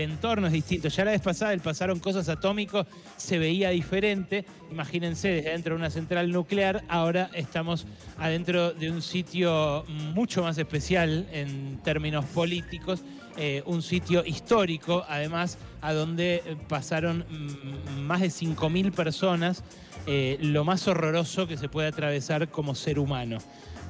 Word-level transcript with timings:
entorno 0.00 0.46
es 0.46 0.52
distinto. 0.52 0.88
Ya 0.88 1.04
la 1.04 1.12
vez 1.12 1.20
pasada, 1.20 1.52
el 1.52 1.60
pasaron 1.60 1.98
cosas 1.98 2.28
atómicos, 2.28 2.86
se 3.16 3.38
veía 3.38 3.70
diferente. 3.70 4.44
Imagínense, 4.70 5.28
desde 5.28 5.50
dentro 5.50 5.74
de 5.74 5.80
una 5.80 5.90
central 5.90 6.30
nuclear, 6.30 6.84
ahora 6.88 7.30
estamos 7.34 7.86
adentro 8.18 8.72
de 8.72 8.90
un 8.90 9.02
sitio 9.02 9.84
mucho 10.14 10.42
más 10.42 10.58
especial 10.58 11.28
en 11.32 11.78
términos 11.82 12.24
políticos, 12.26 13.02
eh, 13.36 13.62
un 13.66 13.82
sitio 13.82 14.24
histórico, 14.24 15.04
además, 15.08 15.58
a 15.80 15.92
donde 15.92 16.42
pasaron 16.68 17.24
mm, 17.28 18.00
más 18.02 18.20
de 18.20 18.28
5.000 18.28 18.92
personas, 18.92 19.64
eh, 20.06 20.38
lo 20.40 20.64
más 20.64 20.86
horroroso 20.88 21.46
que 21.46 21.56
se 21.56 21.68
puede 21.68 21.88
atravesar 21.88 22.48
como 22.48 22.74
ser 22.74 22.98
humano. 22.98 23.38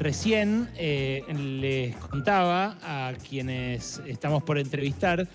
Recién 0.00 0.70
eh, 0.76 1.22
les 1.34 1.94
contaba 1.96 2.78
a 2.82 3.12
quienes 3.28 4.00
estamos 4.06 4.42
por 4.42 4.58
entrevistar 4.58 5.28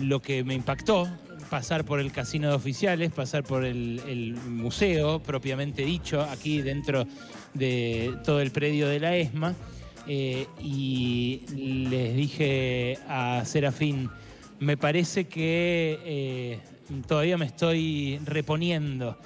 lo 0.00 0.20
que 0.20 0.44
me 0.44 0.54
impactó, 0.54 1.08
pasar 1.50 1.84
por 1.84 2.00
el 2.00 2.12
casino 2.12 2.50
de 2.50 2.54
oficiales, 2.54 3.12
pasar 3.12 3.42
por 3.42 3.64
el, 3.64 4.36
museo 4.48 5.22
propiamente 5.22 5.84
dicho, 5.84 6.22
aquí 6.22 6.60
dentro 6.62 7.06
de 7.54 8.14
todo 8.24 8.40
el 8.40 8.50
predio 8.50 8.88
de 8.88 9.00
la 9.00 9.16
ESMA. 9.16 9.54
Eh, 10.10 10.46
y 10.62 11.42
les 11.54 12.16
dije 12.16 12.98
a 13.08 13.42
Serafín, 13.44 14.08
me 14.58 14.76
parece 14.76 15.26
que 15.26 15.98
eh, 16.04 16.60
todavía 17.06 17.36
me 17.36 17.46
estoy 17.46 18.18
reponiendo. 18.24 19.18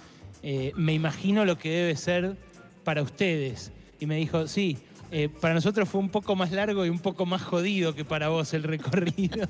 Eh, 0.43 0.73
me 0.75 0.93
imagino 0.93 1.45
lo 1.45 1.57
que 1.57 1.71
debe 1.71 1.97
ser 1.97 2.37
para 2.85 3.03
ustedes. 3.03 3.73
Y 4.01 4.07
me 4.07 4.17
dijo, 4.17 4.49
sí, 4.49 4.79
eh, 5.15 5.29
para 5.29 5.53
nosotros 5.53 5.91
fue 5.91 6.01
un 6.01 6.09
poco 6.09 6.35
más 6.35 6.53
largo 6.53 6.87
y 6.87 6.89
un 6.89 6.99
poco 6.99 7.27
más 7.27 7.43
jodido 7.43 7.95
que 7.95 8.03
para 8.03 8.31
vos 8.31 8.55
el 8.55 8.63
recorrido. 8.63 9.47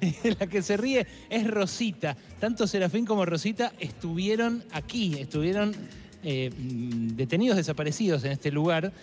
La 0.40 0.46
que 0.46 0.62
se 0.62 0.78
ríe 0.78 1.06
es 1.28 1.46
Rosita. 1.46 2.16
Tanto 2.40 2.66
Serafín 2.66 3.04
como 3.04 3.26
Rosita 3.26 3.74
estuvieron 3.78 4.64
aquí, 4.72 5.18
estuvieron 5.20 5.76
eh, 6.22 6.50
detenidos, 6.56 7.58
desaparecidos 7.58 8.24
en 8.24 8.32
este 8.32 8.50
lugar 8.50 8.94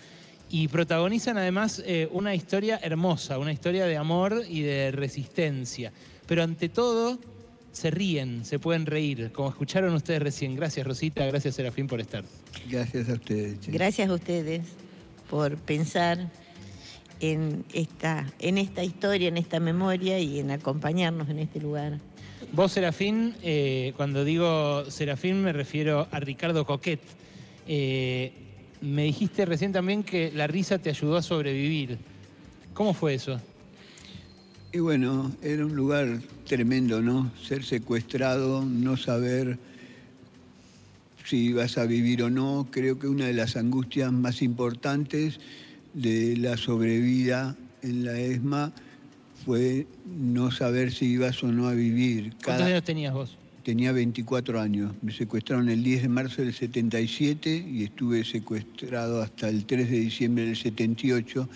y 0.50 0.66
protagonizan 0.66 1.38
además 1.38 1.80
eh, 1.86 2.08
una 2.10 2.34
historia 2.34 2.80
hermosa, 2.82 3.38
una 3.38 3.52
historia 3.52 3.86
de 3.86 3.96
amor 3.96 4.42
y 4.48 4.62
de 4.62 4.90
resistencia. 4.90 5.92
Pero 6.26 6.42
ante 6.42 6.68
todo, 6.68 7.20
se 7.70 7.92
ríen, 7.92 8.44
se 8.44 8.58
pueden 8.58 8.86
reír, 8.86 9.30
como 9.30 9.50
escucharon 9.50 9.94
ustedes 9.94 10.20
recién. 10.20 10.56
Gracias 10.56 10.84
Rosita, 10.84 11.24
gracias 11.26 11.54
Serafín 11.54 11.86
por 11.86 12.00
estar. 12.00 12.24
Gracias 12.68 13.08
a 13.08 13.12
ustedes. 13.12 13.68
Gracias 13.68 14.10
a 14.10 14.14
ustedes 14.14 14.81
por 15.32 15.56
pensar 15.56 16.28
en 17.20 17.64
esta, 17.72 18.30
en 18.38 18.58
esta 18.58 18.84
historia, 18.84 19.28
en 19.28 19.38
esta 19.38 19.60
memoria 19.60 20.18
y 20.18 20.38
en 20.38 20.50
acompañarnos 20.50 21.30
en 21.30 21.38
este 21.38 21.58
lugar. 21.58 21.98
Vos, 22.52 22.72
Serafín, 22.72 23.34
eh, 23.42 23.94
cuando 23.96 24.26
digo 24.26 24.84
Serafín 24.90 25.42
me 25.42 25.54
refiero 25.54 26.06
a 26.10 26.20
Ricardo 26.20 26.66
Coquet. 26.66 27.00
Eh, 27.66 28.30
me 28.82 29.04
dijiste 29.04 29.46
recién 29.46 29.72
también 29.72 30.02
que 30.02 30.30
la 30.32 30.46
risa 30.48 30.76
te 30.78 30.90
ayudó 30.90 31.16
a 31.16 31.22
sobrevivir. 31.22 31.96
¿Cómo 32.74 32.92
fue 32.92 33.14
eso? 33.14 33.40
Y 34.70 34.80
bueno, 34.80 35.32
era 35.42 35.64
un 35.64 35.74
lugar 35.74 36.20
tremendo, 36.46 37.00
¿no? 37.00 37.32
Ser 37.42 37.64
secuestrado, 37.64 38.66
no 38.66 38.98
saber 38.98 39.58
si 41.24 41.52
vas 41.52 41.78
a 41.78 41.86
vivir 41.86 42.22
o 42.22 42.30
no. 42.30 42.66
Creo 42.70 42.98
que 42.98 43.08
una 43.08 43.26
de 43.26 43.34
las 43.34 43.56
angustias 43.56 44.12
más 44.12 44.42
importantes 44.42 45.40
de 45.94 46.36
la 46.36 46.56
sobrevida 46.56 47.56
en 47.82 48.04
la 48.04 48.18
ESMA 48.18 48.72
fue 49.44 49.86
no 50.06 50.50
saber 50.50 50.92
si 50.92 51.06
ibas 51.06 51.42
o 51.42 51.48
no 51.48 51.68
a 51.68 51.74
vivir. 51.74 52.34
¿Cuántos 52.44 52.66
años 52.66 52.84
tenías 52.84 53.12
vos? 53.12 53.36
Tenía 53.64 53.92
24 53.92 54.60
años. 54.60 54.92
Me 55.02 55.12
secuestraron 55.12 55.68
el 55.68 55.82
10 55.82 56.02
de 56.02 56.08
marzo 56.08 56.42
del 56.42 56.52
77 56.52 57.66
y 57.70 57.84
estuve 57.84 58.24
secuestrado 58.24 59.22
hasta 59.22 59.48
el 59.48 59.64
3 59.66 59.90
de 59.90 60.00
diciembre 60.00 60.46
del 60.46 60.56
78, 60.56 61.48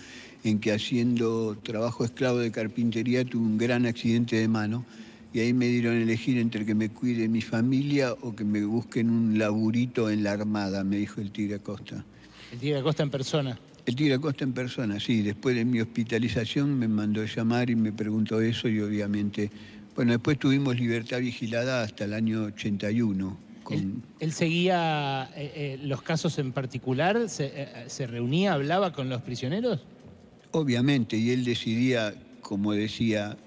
en 0.43 0.59
que 0.59 0.71
haciendo 0.71 1.57
trabajo 1.63 2.05
esclavo 2.05 2.37
de 2.37 2.51
carpintería 2.51 3.25
tuve 3.25 3.45
un 3.45 3.57
gran 3.57 3.85
accidente 3.85 4.37
de 4.37 4.47
mano 4.47 4.85
y 5.33 5.39
ahí 5.39 5.53
me 5.53 5.67
dieron 5.67 5.95
a 5.95 6.01
elegir 6.01 6.37
entre 6.37 6.65
que 6.65 6.75
me 6.75 6.89
cuide 6.89 7.27
mi 7.27 7.41
familia 7.41 8.13
o 8.13 8.35
que 8.35 8.43
me 8.43 8.63
busquen 8.63 9.09
un 9.09 9.37
laburito 9.37 10.09
en 10.09 10.23
la 10.23 10.31
Armada, 10.31 10.83
me 10.83 10.97
dijo 10.97 11.21
el 11.21 11.31
Tigre 11.31 11.55
Acosta. 11.55 12.03
¿El 12.51 12.59
Tigre 12.59 12.79
Acosta 12.79 13.03
en 13.03 13.09
persona? 13.09 13.59
El 13.85 13.95
Tigre 13.95 14.15
Acosta 14.15 14.43
en 14.43 14.53
persona, 14.53 14.99
sí. 14.99 15.21
Después 15.21 15.55
de 15.55 15.65
mi 15.65 15.79
hospitalización 15.81 16.77
me 16.77 16.87
mandó 16.87 17.21
a 17.21 17.25
llamar 17.25 17.69
y 17.69 17.75
me 17.75 17.91
preguntó 17.91 18.41
eso 18.41 18.67
y 18.67 18.79
obviamente... 18.79 19.51
Bueno, 19.95 20.11
después 20.11 20.37
tuvimos 20.37 20.77
libertad 20.77 21.19
vigilada 21.19 21.81
hasta 21.81 22.05
el 22.05 22.13
año 22.13 22.43
81. 22.43 23.37
¿Él, 24.19 24.31
seguía 24.31 25.27
eh, 25.35 25.51
eh, 25.55 25.79
los 25.81 26.03
casos 26.03 26.37
en 26.37 26.51
particular? 26.51 27.27
¿Se, 27.29 27.51
eh, 27.53 27.67
¿Se 27.87 28.05
reunía, 28.05 28.53
hablaba 28.53 28.93
con 28.93 29.09
los 29.09 29.23
prisioneros? 29.23 29.83
Obviamente, 30.51 31.17
y 31.17 31.31
él 31.31 31.43
decidía, 31.43 32.13
como 32.41 32.73
decía, 32.73 33.37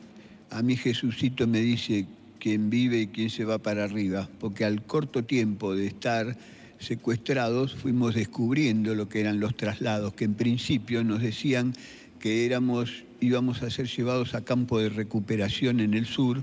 a 0.51 0.63
mí 0.63 0.77
Jesucito 0.77 1.47
me 1.47 1.61
dice 1.61 2.07
quién 2.39 2.71
vive 2.71 3.03
y 3.03 3.07
quién 3.09 3.31
se 3.31 3.45
va 3.45 3.59
para 3.59 3.85
arriba, 3.85 4.29
porque 4.41 4.65
al 4.65 4.83
corto 4.83 5.25
tiempo 5.25 5.75
de 5.75 5.87
estar 5.87 6.37
secuestrados 6.79 7.75
fuimos 7.75 8.15
descubriendo 8.15 8.95
lo 8.95 9.09
que 9.09 9.21
eran 9.21 9.39
los 9.39 9.57
traslados, 9.57 10.15
que 10.15 10.25
en 10.25 10.35
principio 10.35 11.05
nos 11.05 11.21
decían 11.21 11.75
que 12.19 12.47
éramos, 12.47 13.05
íbamos 13.21 13.63
a 13.63 13.71
ser 13.71 13.87
llevados 13.87 14.35
a 14.35 14.45
campo 14.45 14.81
de 14.81 14.89
recuperación 14.89 15.81
en 15.81 15.95
el 15.95 16.07
sur, 16.07 16.43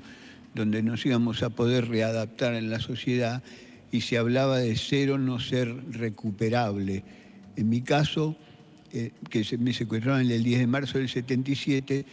donde 0.55 0.81
nos 0.83 1.05
íbamos 1.05 1.43
a 1.43 1.49
poder 1.49 1.87
readaptar 1.87 2.53
en 2.53 2.69
la 2.69 2.79
sociedad 2.79 3.43
y 3.91 4.01
se 4.01 4.17
hablaba 4.17 4.57
de 4.57 4.75
ser 4.75 5.11
o 5.11 5.17
no 5.17 5.39
ser 5.39 5.73
recuperable. 5.91 7.03
En 7.55 7.69
mi 7.69 7.81
caso, 7.81 8.35
eh, 8.93 9.11
que 9.29 9.45
me 9.57 9.73
secuestraron 9.73 10.29
el 10.29 10.43
10 10.43 10.59
de 10.59 10.67
marzo 10.67 10.97
del 10.97 11.09
77, 11.09 12.05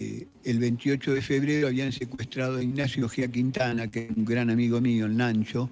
el 0.00 0.58
28 0.58 1.14
de 1.14 1.22
febrero 1.22 1.68
habían 1.68 1.92
secuestrado 1.92 2.56
a 2.56 2.62
Ignacio 2.62 3.08
Gia 3.08 3.28
Quintana, 3.28 3.88
que 3.88 4.06
es 4.06 4.16
un 4.16 4.24
gran 4.24 4.48
amigo 4.48 4.80
mío, 4.80 5.06
el 5.06 5.16
Nancho, 5.16 5.68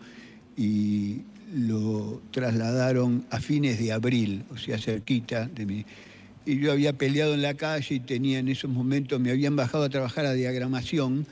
y 0.56 1.22
lo 1.54 2.20
trasladaron 2.30 3.24
a 3.30 3.40
fines 3.40 3.78
de 3.78 3.92
abril, 3.92 4.44
o 4.50 4.58
sea, 4.58 4.78
cerquita 4.78 5.46
de 5.46 5.64
mí. 5.64 5.86
Y 6.44 6.58
yo 6.58 6.72
había 6.72 6.92
peleado 6.92 7.34
en 7.34 7.42
la 7.42 7.54
calle 7.54 7.94
y 7.94 8.00
tenía 8.00 8.38
en 8.38 8.48
esos 8.48 8.70
momentos, 8.70 9.18
me 9.20 9.30
habían 9.30 9.56
bajado 9.56 9.84
a 9.84 9.88
trabajar 9.88 10.26
a 10.26 10.34
diagramación 10.34 11.26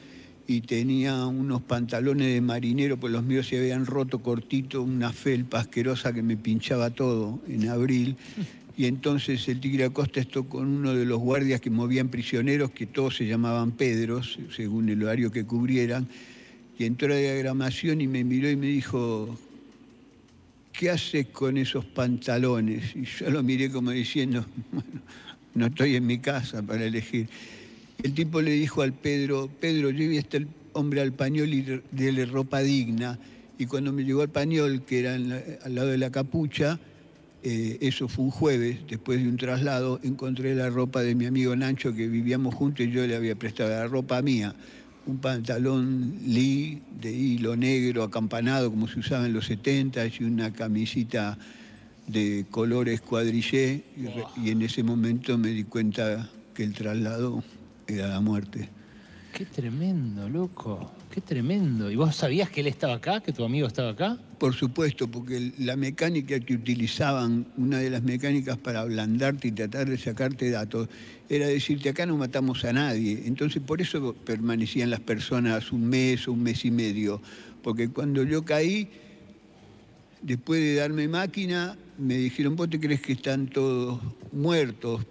y 0.47 0.63
tenía 0.63 1.27
unos 1.27 1.61
pantalones 1.63 2.33
de 2.33 2.41
marinero, 2.41 2.99
pues 2.99 3.13
los 3.13 3.25
míos 3.25 3.49
se 3.49 3.59
habían 3.59 3.85
roto 3.85 4.21
cortito, 4.21 4.83
una 4.83 5.13
felpa 5.13 5.61
asquerosa 5.61 6.13
que 6.13 6.23
me 6.23 6.37
pinchaba 6.37 6.91
todo 6.91 7.41
en 7.49 7.69
abril 7.69 8.17
y 8.77 8.85
entonces 8.85 9.49
el 9.49 9.59
Tigre 9.59 9.85
Acosta 9.85 10.21
estuvo 10.21 10.49
con 10.49 10.67
uno 10.67 10.95
de 10.95 11.07
los 11.07 11.19
guardias 11.19 11.63
que 11.63 11.71
movían 11.71 12.09
prisioneros, 12.09 12.71
que 12.73 12.85
todos 12.85 13.17
se 13.17 13.27
llamaban 13.27 13.73
Pedros, 13.73 14.39
según 14.55 14.91
el 14.91 15.03
horario 15.03 15.33
que 15.33 15.45
cubrieran, 15.45 16.07
y 16.79 16.85
entró 16.85 17.09
a 17.09 17.11
la 17.13 17.17
diagramación 17.17 18.03
y 18.03 18.07
me 18.07 18.23
miró 18.23 18.51
y 18.51 18.57
me 18.57 18.67
dijo, 18.67 19.39
¿qué 20.73 20.91
haces 20.91 21.27
con 21.29 21.57
esos 21.57 21.87
pantalones? 21.87 22.95
Y 22.95 23.05
yo 23.05 23.31
lo 23.31 23.43
miré 23.43 23.71
como 23.71 23.93
diciendo, 23.93 24.45
bueno, 24.73 25.01
no 25.55 25.67
estoy 25.67 25.97
en 25.97 26.07
mi 26.07 26.19
casa 26.19 26.63
para 26.63 26.85
elegir. 26.85 27.29
El 28.03 28.13
tipo 28.13 28.43
le 28.43 28.51
dijo 28.51 28.83
al 28.83 28.93
Pedro, 28.93 29.49
Pedro, 29.59 29.89
yo 29.89 30.07
vi 30.07 30.19
a 30.19 30.21
este 30.21 30.47
hombre 30.75 31.01
al 31.01 31.13
pañol 31.13 31.55
y 31.55 31.81
déle 31.93 32.27
ropa 32.27 32.61
digna. 32.61 33.19
Y 33.59 33.65
cuando 33.65 33.91
me 33.91 34.05
llegó 34.05 34.21
al 34.21 34.29
pañol, 34.29 34.83
que 34.83 34.99
era 34.99 35.15
al 35.15 35.75
lado 35.75 35.89
de 35.89 35.97
la 35.97 36.11
capucha, 36.11 36.79
eh, 37.49 37.79
eso 37.81 38.09
fue 38.09 38.25
un 38.25 38.33
jueves, 38.33 38.79
después 38.89 39.23
de 39.23 39.29
un 39.29 39.37
traslado, 39.37 40.01
encontré 40.03 40.57
la 40.57 40.69
ropa 40.69 41.03
de 41.03 41.15
mi 41.15 41.27
amigo 41.27 41.55
Nacho, 41.55 41.95
que 41.95 42.09
vivíamos 42.09 42.57
juntos 42.57 42.85
y 42.85 42.91
yo 42.91 43.07
le 43.07 43.15
había 43.15 43.37
prestado 43.37 43.71
la 43.71 43.87
ropa 43.87 44.21
mía. 44.21 44.53
Un 45.07 45.19
pantalón 45.19 46.19
Lee 46.27 46.83
de 47.01 47.13
hilo 47.13 47.55
negro 47.55 48.03
acampanado 48.03 48.69
como 48.69 48.89
se 48.89 48.99
usaba 48.99 49.27
en 49.27 49.33
los 49.33 49.47
70 49.47 50.07
y 50.07 50.25
una 50.25 50.53
camisita 50.53 51.39
de 52.09 52.47
colores 52.51 53.01
cuadrillé 53.01 53.85
y, 53.97 54.45
y 54.45 54.51
en 54.51 54.63
ese 54.63 54.83
momento 54.83 55.39
me 55.39 55.51
di 55.51 55.63
cuenta 55.63 56.29
que 56.53 56.65
el 56.65 56.75
traslado 56.75 57.45
era 57.87 58.09
la 58.09 58.21
muerte. 58.21 58.71
Qué 59.33 59.45
tremendo, 59.45 60.29
loco. 60.29 60.91
Qué 61.13 61.21
tremendo. 61.21 61.93
¿Y 61.93 61.95
vos 61.95 62.17
sabías 62.17 62.51
que 62.51 62.63
él 62.63 62.67
estaba 62.67 62.95
acá, 62.95 63.21
que 63.21 63.33
tu 63.33 63.45
amigo 63.45 63.69
estaba 63.69 63.91
acá? 63.91 64.19
Por 64.39 64.55
supuesto, 64.55 65.09
porque 65.09 65.53
la 65.59 65.77
mecánica 65.77 66.39
que 66.41 66.55
utilizaban, 66.55 67.47
una 67.57 67.79
de 67.79 67.89
las 67.89 68.03
mecánicas 68.03 68.59
para 68.59 68.81
ablandarte 68.81 69.49
y 69.49 69.53
tratar 69.53 69.89
de 69.89 69.97
sacarte 69.97 70.51
datos, 70.51 70.89
era 71.31 71.47
decirte 71.47 71.89
acá 71.89 72.05
no 72.05 72.19
matamos 72.19 72.63
a 72.67 72.73
nadie. 72.75 73.23
Entonces 73.25 73.63
por 73.63 73.81
eso 73.81 74.15
permanecían 74.15 74.91
las 74.91 75.01
personas 75.01 75.73
un 75.73 75.89
mes 75.89 76.29
o 76.29 76.33
un 76.33 76.43
mes 76.43 76.67
y 76.67 76.71
medio. 76.71 77.23
Porque 77.63 77.89
cuando 77.89 78.25
yo 78.25 78.45
caí, 78.45 78.89
después 80.21 80.61
de 80.61 80.75
darme 80.75 81.09
máquina, 81.09 81.75
me 81.97 82.19
dijeron, 82.19 82.57
vos 82.57 82.69
te 82.69 82.79
crees 82.79 83.01
que 83.01 83.15
están 83.15 83.47
todos 83.47 84.01
muertos. 84.33 85.07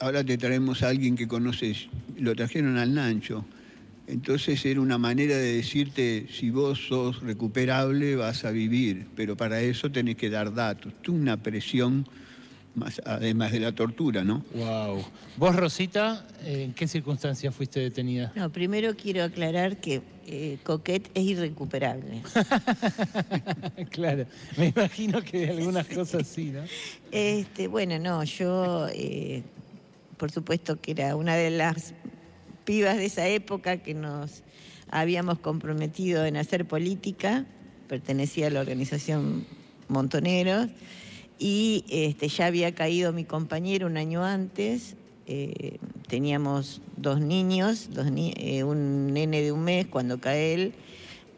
Ahora 0.00 0.24
te 0.24 0.36
traemos 0.38 0.82
a 0.82 0.88
alguien 0.88 1.14
que 1.14 1.28
conoces. 1.28 1.86
Lo 2.18 2.34
trajeron 2.34 2.78
al 2.78 2.94
Nancho 2.94 3.44
Entonces 4.06 4.64
era 4.64 4.80
una 4.80 4.98
manera 4.98 5.36
de 5.36 5.56
decirte, 5.56 6.26
si 6.30 6.50
vos 6.50 6.86
sos 6.88 7.20
recuperable 7.22 8.14
vas 8.14 8.44
a 8.44 8.52
vivir, 8.52 9.08
pero 9.16 9.36
para 9.36 9.60
eso 9.60 9.90
tenés 9.90 10.16
que 10.16 10.30
dar 10.30 10.54
datos. 10.54 10.92
Tuve 11.02 11.18
una 11.18 11.42
presión, 11.42 12.06
más, 12.76 13.02
además 13.04 13.50
de 13.50 13.60
la 13.60 13.72
tortura, 13.72 14.22
¿no? 14.22 14.44
Wow. 14.54 15.04
¿Vos, 15.36 15.56
Rosita, 15.56 16.24
en 16.44 16.72
qué 16.72 16.86
circunstancias 16.86 17.52
fuiste 17.52 17.80
detenida? 17.80 18.32
No, 18.36 18.50
primero 18.50 18.94
quiero 18.94 19.24
aclarar 19.24 19.78
que 19.78 20.02
eh, 20.28 20.58
Coquet 20.62 21.10
es 21.12 21.24
irrecuperable. 21.24 22.22
claro, 23.90 24.26
me 24.56 24.68
imagino 24.68 25.20
que 25.20 25.50
algunas 25.50 25.86
cosas 25.88 26.28
sí, 26.28 26.52
¿no? 26.52 26.62
Este, 27.10 27.66
bueno, 27.66 27.98
no, 27.98 28.22
yo, 28.22 28.86
eh, 28.92 29.42
por 30.16 30.30
supuesto 30.30 30.80
que 30.80 30.92
era 30.92 31.16
una 31.16 31.34
de 31.34 31.50
las 31.50 31.92
pibas 32.66 32.98
de 32.98 33.06
esa 33.06 33.26
época 33.26 33.78
que 33.78 33.94
nos 33.94 34.42
habíamos 34.90 35.38
comprometido 35.38 36.26
en 36.26 36.36
hacer 36.36 36.66
política, 36.66 37.46
pertenecía 37.88 38.48
a 38.48 38.50
la 38.50 38.60
organización 38.60 39.46
Montoneros, 39.88 40.68
y 41.38 41.84
este, 41.88 42.28
ya 42.28 42.46
había 42.46 42.74
caído 42.74 43.12
mi 43.12 43.24
compañero 43.24 43.86
un 43.86 43.96
año 43.96 44.24
antes, 44.24 44.96
eh, 45.26 45.78
teníamos 46.08 46.82
dos 46.96 47.20
niños, 47.20 47.88
eh, 47.96 48.64
un 48.64 49.12
nene 49.12 49.42
de 49.42 49.52
un 49.52 49.64
mes 49.64 49.86
cuando 49.86 50.20
cae 50.20 50.54
él, 50.54 50.74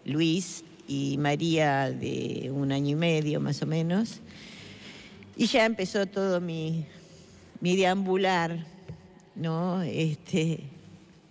Luis, 0.04 0.64
y 0.88 1.18
María 1.18 1.90
de 1.90 2.50
un 2.52 2.72
año 2.72 2.92
y 2.92 2.94
medio 2.94 3.40
más 3.40 3.60
o 3.62 3.66
menos. 3.66 4.20
Y 5.36 5.46
ya 5.46 5.66
empezó 5.66 6.06
todo 6.06 6.40
mi, 6.40 6.86
mi 7.60 7.76
deambular, 7.76 8.64
¿no? 9.36 9.82
Este, 9.82 10.64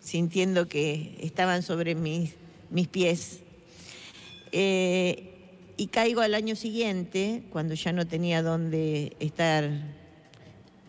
sintiendo 0.07 0.69
que 0.69 1.17
estaban 1.19 1.63
sobre 1.63 1.93
mis, 1.93 2.35
mis 2.69 2.87
pies. 2.87 3.41
Eh, 4.53 5.33
y 5.75 5.87
caigo 5.87 6.21
al 6.21 6.33
año 6.33 6.55
siguiente, 6.55 7.43
cuando 7.49 7.73
ya 7.73 7.91
no 7.91 8.07
tenía 8.07 8.41
dónde 8.41 9.17
estar, 9.19 9.69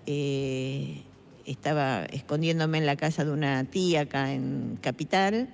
eh, 0.06 1.02
estaba 1.46 2.04
escondiéndome 2.04 2.78
en 2.78 2.86
la 2.86 2.94
casa 2.94 3.24
de 3.24 3.32
una 3.32 3.64
tía 3.64 4.02
acá 4.02 4.32
en 4.32 4.78
Capital. 4.80 5.52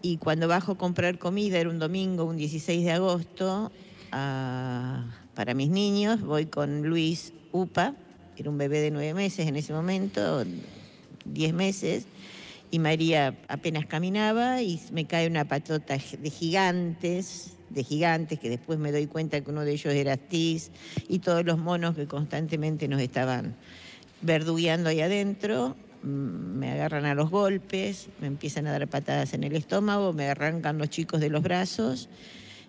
Y 0.00 0.18
cuando 0.18 0.46
bajo 0.46 0.72
a 0.72 0.78
comprar 0.78 1.18
comida, 1.18 1.58
era 1.58 1.70
un 1.70 1.80
domingo, 1.80 2.26
un 2.26 2.36
16 2.36 2.84
de 2.84 2.92
agosto, 2.92 3.72
para 4.10 5.54
mis 5.56 5.68
niños, 5.68 6.20
voy 6.20 6.46
con 6.46 6.84
Luis 6.84 7.32
Upa, 7.50 7.96
era 8.36 8.48
un 8.48 8.56
bebé 8.56 8.78
de 8.78 8.92
nueve 8.92 9.14
meses 9.14 9.48
en 9.48 9.56
ese 9.56 9.72
momento, 9.72 10.44
diez 11.24 11.52
meses 11.52 12.06
y 12.70 12.78
María 12.78 13.36
apenas 13.48 13.86
caminaba 13.86 14.62
y 14.62 14.80
me 14.92 15.06
cae 15.06 15.26
una 15.26 15.46
patota 15.46 15.96
de 15.96 16.30
gigantes, 16.30 17.54
de 17.70 17.84
gigantes, 17.84 18.38
que 18.38 18.50
después 18.50 18.78
me 18.78 18.92
doy 18.92 19.06
cuenta 19.06 19.40
que 19.40 19.50
uno 19.50 19.64
de 19.64 19.72
ellos 19.72 19.94
era 19.94 20.14
Astiz 20.14 20.70
y 21.08 21.20
todos 21.20 21.44
los 21.44 21.58
monos 21.58 21.94
que 21.94 22.06
constantemente 22.06 22.88
nos 22.88 23.00
estaban 23.00 23.56
verdugueando 24.20 24.90
ahí 24.90 25.00
adentro, 25.00 25.76
mm, 26.02 26.06
me 26.06 26.72
agarran 26.72 27.04
a 27.04 27.14
los 27.14 27.30
golpes, 27.30 28.08
me 28.20 28.26
empiezan 28.26 28.66
a 28.66 28.72
dar 28.72 28.86
patadas 28.88 29.32
en 29.34 29.44
el 29.44 29.54
estómago, 29.54 30.12
me 30.12 30.28
arrancan 30.28 30.78
los 30.78 30.90
chicos 30.90 31.20
de 31.20 31.30
los 31.30 31.42
brazos, 31.42 32.08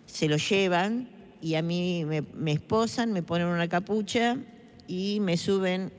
se 0.05 0.27
los 0.27 0.47
llevan 0.49 1.09
y 1.41 1.55
a 1.55 1.61
mí 1.61 2.05
me, 2.05 2.21
me 2.21 2.51
esposan, 2.51 3.11
me 3.11 3.23
ponen 3.23 3.47
una 3.47 3.67
capucha 3.67 4.37
y 4.87 5.19
me 5.21 5.37
suben 5.37 5.91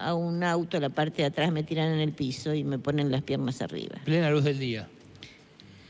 a 0.00 0.14
un 0.14 0.42
auto, 0.42 0.80
la 0.80 0.88
parte 0.88 1.22
de 1.22 1.28
atrás 1.28 1.52
me 1.52 1.62
tiran 1.62 1.92
en 1.92 2.00
el 2.00 2.12
piso 2.12 2.54
y 2.54 2.64
me 2.64 2.78
ponen 2.78 3.10
las 3.10 3.22
piernas 3.22 3.60
arriba. 3.62 3.96
Plena 4.04 4.30
luz 4.30 4.44
del 4.44 4.58
día. 4.58 4.88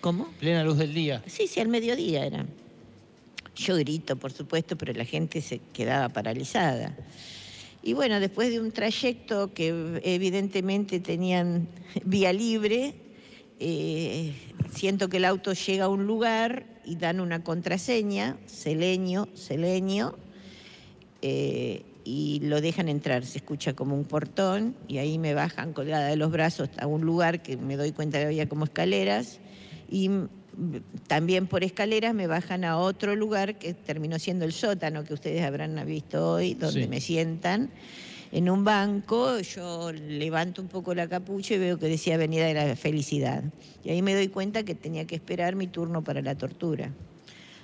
¿Cómo? 0.00 0.28
Plena 0.40 0.64
luz 0.64 0.78
del 0.78 0.92
día. 0.92 1.22
Sí, 1.26 1.46
sí, 1.46 1.60
al 1.60 1.68
mediodía 1.68 2.24
era. 2.24 2.46
Yo 3.54 3.76
grito, 3.76 4.16
por 4.16 4.32
supuesto, 4.32 4.76
pero 4.76 4.92
la 4.92 5.04
gente 5.04 5.40
se 5.40 5.60
quedaba 5.72 6.08
paralizada. 6.08 6.96
Y 7.82 7.92
bueno, 7.92 8.20
después 8.20 8.50
de 8.50 8.60
un 8.60 8.72
trayecto 8.72 9.52
que 9.54 10.00
evidentemente 10.02 11.00
tenían 11.00 11.68
vía 12.04 12.32
libre, 12.32 12.94
eh, 13.58 14.32
siento 14.72 15.08
que 15.08 15.18
el 15.18 15.24
auto 15.24 15.52
llega 15.52 15.84
a 15.84 15.88
un 15.88 16.06
lugar 16.06 16.66
y 16.84 16.96
dan 16.96 17.20
una 17.20 17.44
contraseña, 17.44 18.36
Seleño, 18.46 19.28
Seleño, 19.34 20.16
eh, 21.22 21.82
y 22.10 22.40
lo 22.40 22.60
dejan 22.60 22.88
entrar. 22.88 23.24
Se 23.24 23.38
escucha 23.38 23.74
como 23.74 23.94
un 23.94 24.04
portón 24.04 24.74
y 24.88 24.98
ahí 24.98 25.16
me 25.18 25.32
bajan 25.32 25.72
colgada 25.72 26.08
de 26.08 26.16
los 26.16 26.32
brazos 26.32 26.68
a 26.78 26.88
un 26.88 27.02
lugar 27.02 27.40
que 27.40 27.56
me 27.56 27.76
doy 27.76 27.92
cuenta 27.92 28.18
que 28.18 28.26
había 28.26 28.48
como 28.48 28.64
escaleras 28.64 29.38
y 29.88 30.10
también 31.06 31.46
por 31.46 31.62
escaleras 31.62 32.12
me 32.12 32.26
bajan 32.26 32.64
a 32.64 32.78
otro 32.78 33.14
lugar 33.14 33.58
que 33.58 33.74
terminó 33.74 34.18
siendo 34.18 34.44
el 34.44 34.52
sótano 34.52 35.04
que 35.04 35.14
ustedes 35.14 35.44
habrán 35.44 35.80
visto 35.86 36.32
hoy, 36.32 36.54
donde 36.54 36.88
me 36.88 37.00
sientan 37.00 37.70
en 38.32 38.50
un 38.50 38.64
banco, 38.64 39.38
yo 39.38 39.92
levanto 39.92 40.62
un 40.62 40.68
poco 40.68 40.94
la 40.94 41.08
capucha 41.08 41.54
y 41.54 41.58
veo 41.58 41.78
que 41.78 41.86
decía 41.86 42.14
Avenida 42.14 42.46
de 42.46 42.54
la 42.54 42.76
Felicidad. 42.76 43.44
Y 43.84 43.90
ahí 43.90 44.02
me 44.02 44.14
doy 44.14 44.28
cuenta 44.28 44.64
que 44.64 44.74
tenía 44.74 45.04
que 45.06 45.14
esperar 45.14 45.54
mi 45.54 45.68
turno 45.68 46.02
para 46.02 46.22
la 46.22 46.36
tortura. 46.36 46.92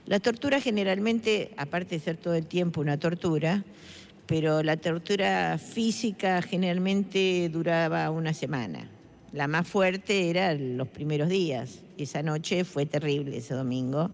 La 0.07 0.21
tortura 0.21 0.61
generalmente, 0.61 1.51
aparte 1.57 1.97
de 1.97 2.01
ser 2.01 2.17
todo 2.17 2.35
el 2.35 2.47
tiempo 2.47 2.81
una 2.81 2.99
tortura, 2.99 3.65
pero 4.27 4.63
la 4.63 4.77
tortura 4.77 5.59
física 5.59 6.43
generalmente 6.43 7.49
duraba 7.49 8.11
una 8.11 8.35
semana. 8.35 8.89
La 9.33 9.49
más 9.49 9.69
fuerte 9.69 10.31
era 10.31 10.55
los 10.55 10.89
primeros 10.89 11.29
días. 11.29 11.81
Esa 11.99 12.23
noche 12.23 12.65
fue 12.65 12.87
terrible, 12.87 13.37
ese 13.37 13.55
domingo. 13.55 14.11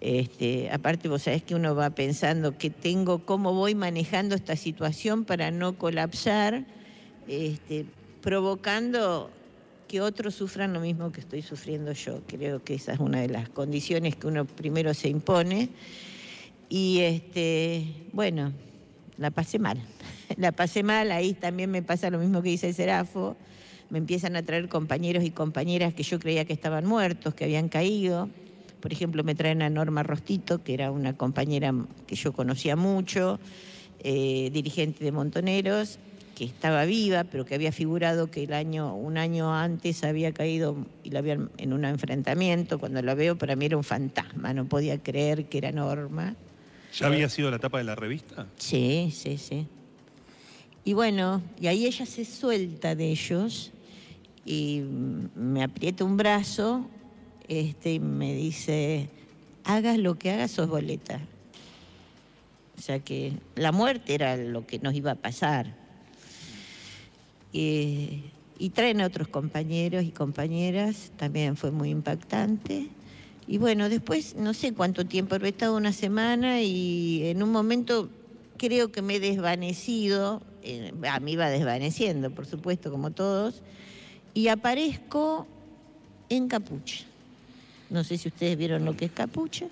Este, 0.00 0.70
aparte, 0.70 1.08
vos 1.08 1.22
sabés 1.22 1.42
que 1.42 1.54
uno 1.54 1.74
va 1.74 1.90
pensando 1.90 2.56
que 2.56 2.70
tengo, 2.70 3.24
cómo 3.24 3.52
voy 3.54 3.74
manejando 3.74 4.34
esta 4.34 4.56
situación 4.56 5.24
para 5.24 5.50
no 5.50 5.76
colapsar, 5.78 6.64
este, 7.28 7.86
provocando 8.22 9.30
que 9.88 10.00
otros 10.00 10.34
sufran 10.34 10.72
lo 10.72 10.80
mismo 10.80 11.12
que 11.12 11.20
estoy 11.20 11.42
sufriendo 11.42 11.92
yo. 11.92 12.20
Creo 12.26 12.62
que 12.62 12.74
esa 12.74 12.92
es 12.92 13.00
una 13.00 13.20
de 13.20 13.28
las 13.28 13.48
condiciones 13.48 14.16
que 14.16 14.26
uno 14.26 14.44
primero 14.44 14.94
se 14.94 15.08
impone. 15.08 15.70
Y 16.68 17.00
este, 17.00 17.86
bueno, 18.12 18.52
la 19.18 19.30
pasé 19.30 19.58
mal. 19.58 19.80
La 20.36 20.52
pasé 20.52 20.82
mal, 20.82 21.12
ahí 21.12 21.34
también 21.34 21.70
me 21.70 21.82
pasa 21.82 22.10
lo 22.10 22.18
mismo 22.18 22.42
que 22.42 22.50
dice 22.50 22.68
el 22.68 22.74
Serafo. 22.74 23.36
Me 23.90 23.98
empiezan 23.98 24.34
a 24.34 24.42
traer 24.42 24.68
compañeros 24.68 25.22
y 25.22 25.30
compañeras 25.30 25.94
que 25.94 26.02
yo 26.02 26.18
creía 26.18 26.44
que 26.44 26.52
estaban 26.52 26.84
muertos, 26.84 27.34
que 27.34 27.44
habían 27.44 27.68
caído. 27.68 28.28
Por 28.80 28.92
ejemplo, 28.92 29.22
me 29.22 29.36
traen 29.36 29.62
a 29.62 29.70
Norma 29.70 30.02
Rostito, 30.02 30.62
que 30.64 30.74
era 30.74 30.90
una 30.90 31.16
compañera 31.16 31.72
que 32.06 32.16
yo 32.16 32.32
conocía 32.32 32.74
mucho, 32.74 33.38
eh, 34.00 34.50
dirigente 34.52 35.04
de 35.04 35.12
Montoneros, 35.12 36.00
que 36.34 36.44
estaba 36.44 36.84
viva, 36.84 37.24
pero 37.24 37.46
que 37.46 37.54
había 37.54 37.72
figurado 37.72 38.30
que 38.30 38.44
el 38.44 38.52
año, 38.52 38.94
un 38.94 39.16
año 39.16 39.54
antes 39.54 40.04
había 40.04 40.32
caído 40.32 40.76
y 41.02 41.10
la 41.10 41.20
habían 41.20 41.50
en 41.56 41.72
un 41.72 41.84
enfrentamiento. 41.84 42.78
Cuando 42.78 43.00
la 43.00 43.14
veo, 43.14 43.38
para 43.38 43.56
mí 43.56 43.64
era 43.66 43.76
un 43.76 43.84
fantasma, 43.84 44.52
no 44.52 44.66
podía 44.66 44.98
creer 44.98 45.46
que 45.46 45.58
era 45.58 45.72
Norma. 45.72 46.34
¿Ya 46.94 47.06
había 47.06 47.28
sido 47.28 47.50
la 47.50 47.58
tapa 47.58 47.78
de 47.78 47.84
la 47.84 47.94
revista? 47.94 48.46
Sí, 48.56 49.12
sí, 49.14 49.38
sí. 49.38 49.66
Y 50.84 50.92
bueno, 50.92 51.42
y 51.60 51.66
ahí 51.66 51.84
ella 51.84 52.06
se 52.06 52.24
suelta 52.24 52.94
de 52.94 53.10
ellos 53.10 53.72
y 54.44 54.82
me 55.34 55.64
aprieta 55.64 56.04
un 56.04 56.16
brazo 56.16 56.88
este, 57.48 57.94
y 57.94 58.00
me 58.00 58.34
dice, 58.34 59.08
hagas 59.64 59.98
lo 59.98 60.16
que 60.16 60.30
hagas, 60.30 60.52
sos 60.52 60.68
boleta. 60.68 61.20
O 62.78 62.80
sea 62.80 63.00
que 63.00 63.32
la 63.56 63.72
muerte 63.72 64.14
era 64.14 64.36
lo 64.36 64.66
que 64.66 64.78
nos 64.78 64.94
iba 64.94 65.12
a 65.12 65.14
pasar. 65.16 65.74
Y, 67.52 68.24
y 68.58 68.70
traen 68.70 69.00
a 69.00 69.06
otros 69.06 69.28
compañeros 69.28 70.04
y 70.04 70.10
compañeras, 70.10 71.10
también 71.16 71.56
fue 71.56 71.70
muy 71.70 71.90
impactante. 71.90 72.90
Y 73.48 73.58
bueno, 73.58 73.88
después 73.88 74.34
no 74.34 74.54
sé 74.54 74.72
cuánto 74.72 75.04
tiempo, 75.04 75.36
he 75.36 75.48
estado 75.48 75.76
una 75.76 75.92
semana 75.92 76.62
y 76.62 77.26
en 77.26 77.42
un 77.42 77.52
momento 77.52 78.10
creo 78.56 78.90
que 78.90 79.02
me 79.02 79.16
he 79.16 79.20
desvanecido, 79.20 80.42
eh, 80.62 80.92
a 81.08 81.20
mí 81.20 81.36
va 81.36 81.48
desvaneciendo, 81.48 82.30
por 82.30 82.46
supuesto, 82.46 82.90
como 82.90 83.12
todos, 83.12 83.62
y 84.34 84.48
aparezco 84.48 85.46
en 86.28 86.48
capucha. 86.48 87.04
No 87.88 88.02
sé 88.02 88.18
si 88.18 88.28
ustedes 88.28 88.58
vieron 88.58 88.84
lo 88.84 88.96
que 88.96 89.04
es 89.04 89.12
capucha. 89.12 89.66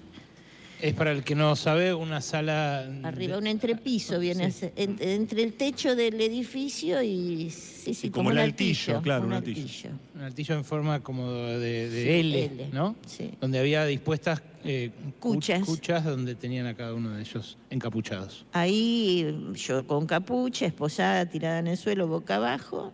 Es 0.84 0.92
para 0.92 1.12
el 1.12 1.24
que 1.24 1.34
no 1.34 1.56
sabe, 1.56 1.94
una 1.94 2.20
sala... 2.20 2.86
Arriba, 3.04 3.38
un 3.38 3.46
entrepiso, 3.46 4.18
viene 4.18 4.52
entre 4.76 5.42
el 5.42 5.54
techo 5.54 5.96
del 5.96 6.20
edificio 6.20 7.02
y... 7.02 7.48
Sí, 7.48 7.94
sí, 7.94 8.10
como, 8.10 8.28
un 8.28 8.36
altillo, 8.36 9.00
claro, 9.00 9.24
un 9.24 9.32
altillo. 9.32 9.88
Un 10.14 10.20
altillo 10.20 10.54
en 10.54 10.62
forma 10.62 11.00
como 11.00 11.32
de, 11.32 12.20
L, 12.20 12.68
¿no? 12.70 12.96
Sí. 13.06 13.30
Donde 13.40 13.60
había 13.60 13.86
dispuestas 13.86 14.42
eh, 14.62 14.90
cuchas. 15.20 15.62
cuchas 15.64 16.04
donde 16.04 16.34
tenían 16.34 16.66
a 16.66 16.74
cada 16.74 16.92
uno 16.92 17.12
de 17.12 17.22
ellos 17.22 17.56
encapuchados. 17.70 18.44
Ahí 18.52 19.54
yo 19.54 19.86
con 19.86 20.04
capucha, 20.04 20.66
esposada, 20.66 21.24
tirada 21.24 21.60
en 21.60 21.68
el 21.68 21.78
suelo, 21.78 22.08
boca 22.08 22.36
abajo, 22.36 22.92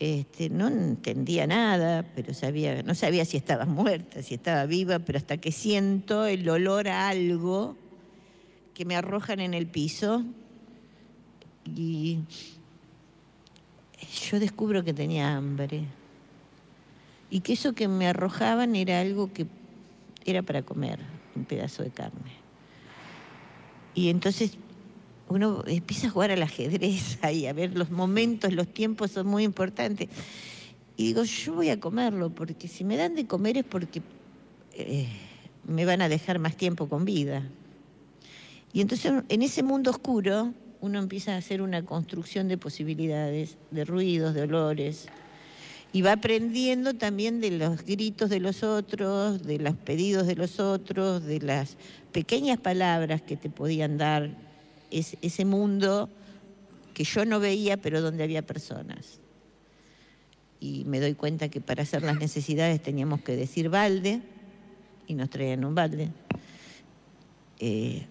Este, 0.00 0.48
no 0.48 0.68
entendía 0.68 1.48
nada, 1.48 2.04
pero 2.14 2.32
sabía, 2.32 2.82
no 2.84 2.94
sabía 2.94 3.24
si 3.24 3.36
estaba 3.36 3.64
muerta, 3.64 4.22
si 4.22 4.34
estaba 4.34 4.64
viva, 4.66 5.00
pero 5.00 5.18
hasta 5.18 5.38
que 5.38 5.50
siento 5.50 6.24
el 6.26 6.48
olor 6.48 6.86
a 6.88 7.08
algo 7.08 7.76
que 8.74 8.84
me 8.84 8.94
arrojan 8.94 9.40
en 9.40 9.54
el 9.54 9.66
piso 9.66 10.24
y 11.64 12.20
yo 14.30 14.38
descubro 14.38 14.84
que 14.84 14.94
tenía 14.94 15.36
hambre 15.36 15.82
y 17.28 17.40
que 17.40 17.54
eso 17.54 17.72
que 17.72 17.88
me 17.88 18.06
arrojaban 18.06 18.76
era 18.76 19.00
algo 19.00 19.32
que 19.32 19.46
era 20.24 20.42
para 20.42 20.62
comer, 20.62 21.00
un 21.34 21.44
pedazo 21.44 21.82
de 21.82 21.90
carne. 21.90 22.32
Y 23.94 24.10
entonces 24.10 24.56
uno 25.28 25.62
empieza 25.66 26.08
a 26.08 26.10
jugar 26.10 26.30
al 26.30 26.42
ajedrez 26.42 27.18
ahí, 27.22 27.46
a 27.46 27.52
ver 27.52 27.76
los 27.76 27.90
momentos, 27.90 28.52
los 28.52 28.68
tiempos 28.68 29.12
son 29.12 29.26
muy 29.26 29.44
importantes. 29.44 30.08
Y 30.96 31.06
digo, 31.06 31.22
yo 31.22 31.54
voy 31.54 31.70
a 31.70 31.78
comerlo, 31.78 32.30
porque 32.30 32.66
si 32.66 32.84
me 32.84 32.96
dan 32.96 33.14
de 33.14 33.26
comer 33.26 33.58
es 33.58 33.64
porque 33.64 34.02
eh, 34.74 35.06
me 35.66 35.84
van 35.84 36.02
a 36.02 36.08
dejar 36.08 36.38
más 36.38 36.56
tiempo 36.56 36.88
con 36.88 37.04
vida. 37.04 37.48
Y 38.72 38.80
entonces 38.80 39.12
en 39.28 39.42
ese 39.42 39.62
mundo 39.62 39.90
oscuro 39.90 40.52
uno 40.80 40.98
empieza 40.98 41.34
a 41.34 41.38
hacer 41.38 41.62
una 41.62 41.84
construcción 41.84 42.48
de 42.48 42.58
posibilidades, 42.58 43.56
de 43.70 43.84
ruidos, 43.84 44.34
de 44.34 44.42
olores, 44.42 45.08
y 45.92 46.02
va 46.02 46.12
aprendiendo 46.12 46.94
también 46.94 47.40
de 47.40 47.50
los 47.52 47.84
gritos 47.84 48.28
de 48.28 48.40
los 48.40 48.62
otros, 48.62 49.42
de 49.44 49.58
los 49.58 49.74
pedidos 49.74 50.26
de 50.26 50.36
los 50.36 50.60
otros, 50.60 51.24
de 51.24 51.40
las 51.40 51.76
pequeñas 52.12 52.58
palabras 52.58 53.22
que 53.22 53.36
te 53.36 53.48
podían 53.48 53.96
dar 53.96 54.47
ese 54.90 55.44
mundo 55.44 56.08
que 56.94 57.04
yo 57.04 57.24
no 57.24 57.40
veía, 57.40 57.76
pero 57.76 58.00
donde 58.00 58.24
había 58.24 58.42
personas. 58.42 59.20
Y 60.60 60.84
me 60.84 61.00
doy 61.00 61.14
cuenta 61.14 61.48
que 61.48 61.60
para 61.60 61.82
hacer 61.82 62.02
las 62.02 62.18
necesidades 62.18 62.82
teníamos 62.82 63.22
que 63.22 63.36
decir 63.36 63.68
balde, 63.68 64.20
y 65.06 65.14
nos 65.14 65.30
traían 65.30 65.64
un 65.64 65.74
balde. 65.74 66.10
Eh, 67.58 68.06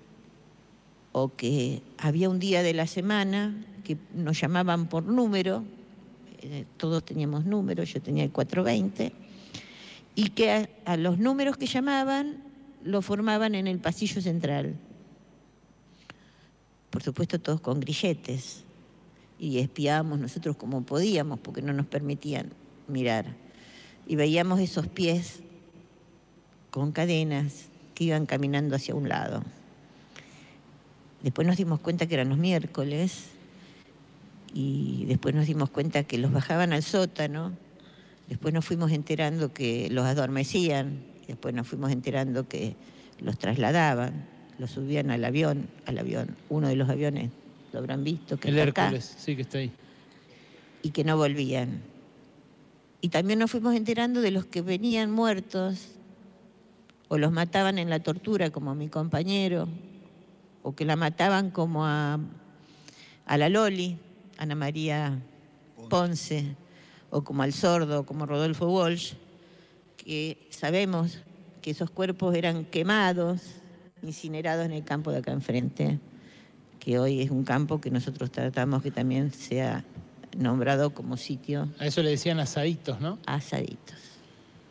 o 1.12 1.36
que 1.36 1.82
había 1.98 2.30
un 2.30 2.40
día 2.40 2.62
de 2.62 2.74
la 2.74 2.86
semana 2.86 3.56
que 3.84 3.98
nos 4.14 4.40
llamaban 4.40 4.88
por 4.88 5.04
número, 5.04 5.64
eh, 6.42 6.66
todos 6.78 7.04
teníamos 7.04 7.46
números, 7.46 7.94
yo 7.94 8.02
tenía 8.02 8.24
el 8.24 8.32
420, 8.32 9.14
y 10.16 10.30
que 10.30 10.70
a, 10.86 10.98
los 10.98 11.18
números 11.18 11.58
que 11.58 11.66
llamaban 11.66 12.44
lo 12.84 13.02
formaban 13.02 13.56
en 13.56 13.68
el 13.68 13.80
pasillo 13.80 14.22
central. 14.22 14.76
Por 16.90 17.04
supuesto 17.04 17.40
todos 17.40 17.62
con 17.62 17.80
grilletes, 17.80 18.64
y 19.40 19.60
espiábamos 19.60 20.20
nosotros 20.20 20.56
como 20.56 20.84
podíamos, 20.84 21.40
porque 21.40 21.62
no 21.62 21.74
nos 21.74 21.86
permitían 21.86 22.52
mirar. 22.88 23.36
Y 24.08 24.16
veíamos 24.16 24.60
esos 24.60 24.88
pies 24.88 25.42
con 26.72 26.92
cadenas 26.92 27.70
que 27.94 28.06
iban 28.06 28.26
caminando 28.26 28.76
hacia 28.76 28.96
un 28.96 29.10
lado. 29.10 29.44
Después 31.22 31.48
nos 31.48 31.58
dimos 31.58 31.80
cuenta 31.80 32.06
que 32.06 32.14
eran 32.14 32.30
los 32.30 32.38
miércoles 32.38 33.26
y 34.54 35.06
después 35.06 35.36
nos 35.36 35.48
dimos 35.48 35.70
cuenta 35.70 36.04
que 36.04 36.18
los 36.18 36.32
bajaban 36.32 36.74
al 36.74 36.84
sótano, 36.84 37.54
después 38.30 38.54
nos 38.54 38.66
fuimos 38.66 38.92
enterando 38.92 39.54
que 39.54 39.90
los 39.90 40.06
adormecían, 40.06 41.00
después 41.28 41.54
nos 41.54 41.68
fuimos 41.68 41.92
enterando 41.92 42.48
que 42.48 42.76
los 43.20 43.38
trasladaban, 43.38 44.28
los 44.60 44.72
subían 44.72 45.12
al 45.12 45.24
avión, 45.24 45.68
al 45.86 45.98
avión, 45.98 46.36
uno 46.50 46.68
de 46.68 46.76
los 46.76 46.90
aviones, 46.90 47.32
lo 47.74 47.80
habrán 47.80 48.04
visto, 48.04 48.40
que 48.40 48.50
el 48.50 48.58
Hércules, 48.58 49.16
sí 49.18 49.36
que 49.36 49.44
está 49.44 49.60
ahí. 49.60 49.72
Y 50.82 50.92
que 50.92 51.04
no 51.04 51.18
volvían. 51.18 51.82
Y 53.02 53.10
también 53.10 53.40
nos 53.40 53.52
fuimos 53.52 53.76
enterando 53.76 54.22
de 54.22 54.32
los 54.32 54.46
que 54.46 54.62
venían 54.62 55.12
muertos 55.12 55.98
o 57.10 57.18
los 57.18 57.32
mataban 57.32 57.78
en 57.78 57.90
la 57.90 58.00
tortura 58.00 58.50
como 58.50 58.72
a 58.72 58.76
mi 58.76 58.90
compañero, 58.90 59.68
o 60.64 60.76
que 60.76 60.86
la 60.86 60.96
mataban 60.96 61.52
como 61.52 61.86
a, 61.86 62.20
a 63.26 63.38
la 63.38 63.50
Loli, 63.50 63.98
Ana 64.38 64.56
María 64.56 65.20
Ponce, 65.90 66.56
o 67.10 67.24
como 67.24 67.44
al 67.44 67.54
sordo, 67.54 68.06
como 68.06 68.26
Rodolfo 68.26 68.68
Walsh, 68.68 69.14
que 69.96 70.48
sabemos 70.50 71.20
que 71.62 71.72
esos 71.72 71.90
cuerpos 71.90 72.36
eran 72.36 72.66
quemados, 72.66 73.42
incinerados 74.04 74.66
en 74.66 74.74
el 74.74 74.84
campo 74.84 75.12
de 75.12 75.20
acá 75.20 75.32
enfrente, 75.32 76.00
que 76.80 77.00
hoy 77.00 77.22
es 77.22 77.32
un 77.32 77.44
campo 77.44 77.82
que 77.82 77.92
nosotros 77.92 78.32
tratamos 78.32 78.82
que 78.82 78.92
también 78.92 79.32
sea 79.32 79.84
nombrado 80.38 80.92
como 80.92 81.18
sitio. 81.18 81.70
A 81.80 81.88
eso 81.88 82.02
le 82.04 82.12
decían 82.12 82.40
asaditos, 82.40 83.02
¿no? 83.02 83.20
Asaditos. 83.26 83.96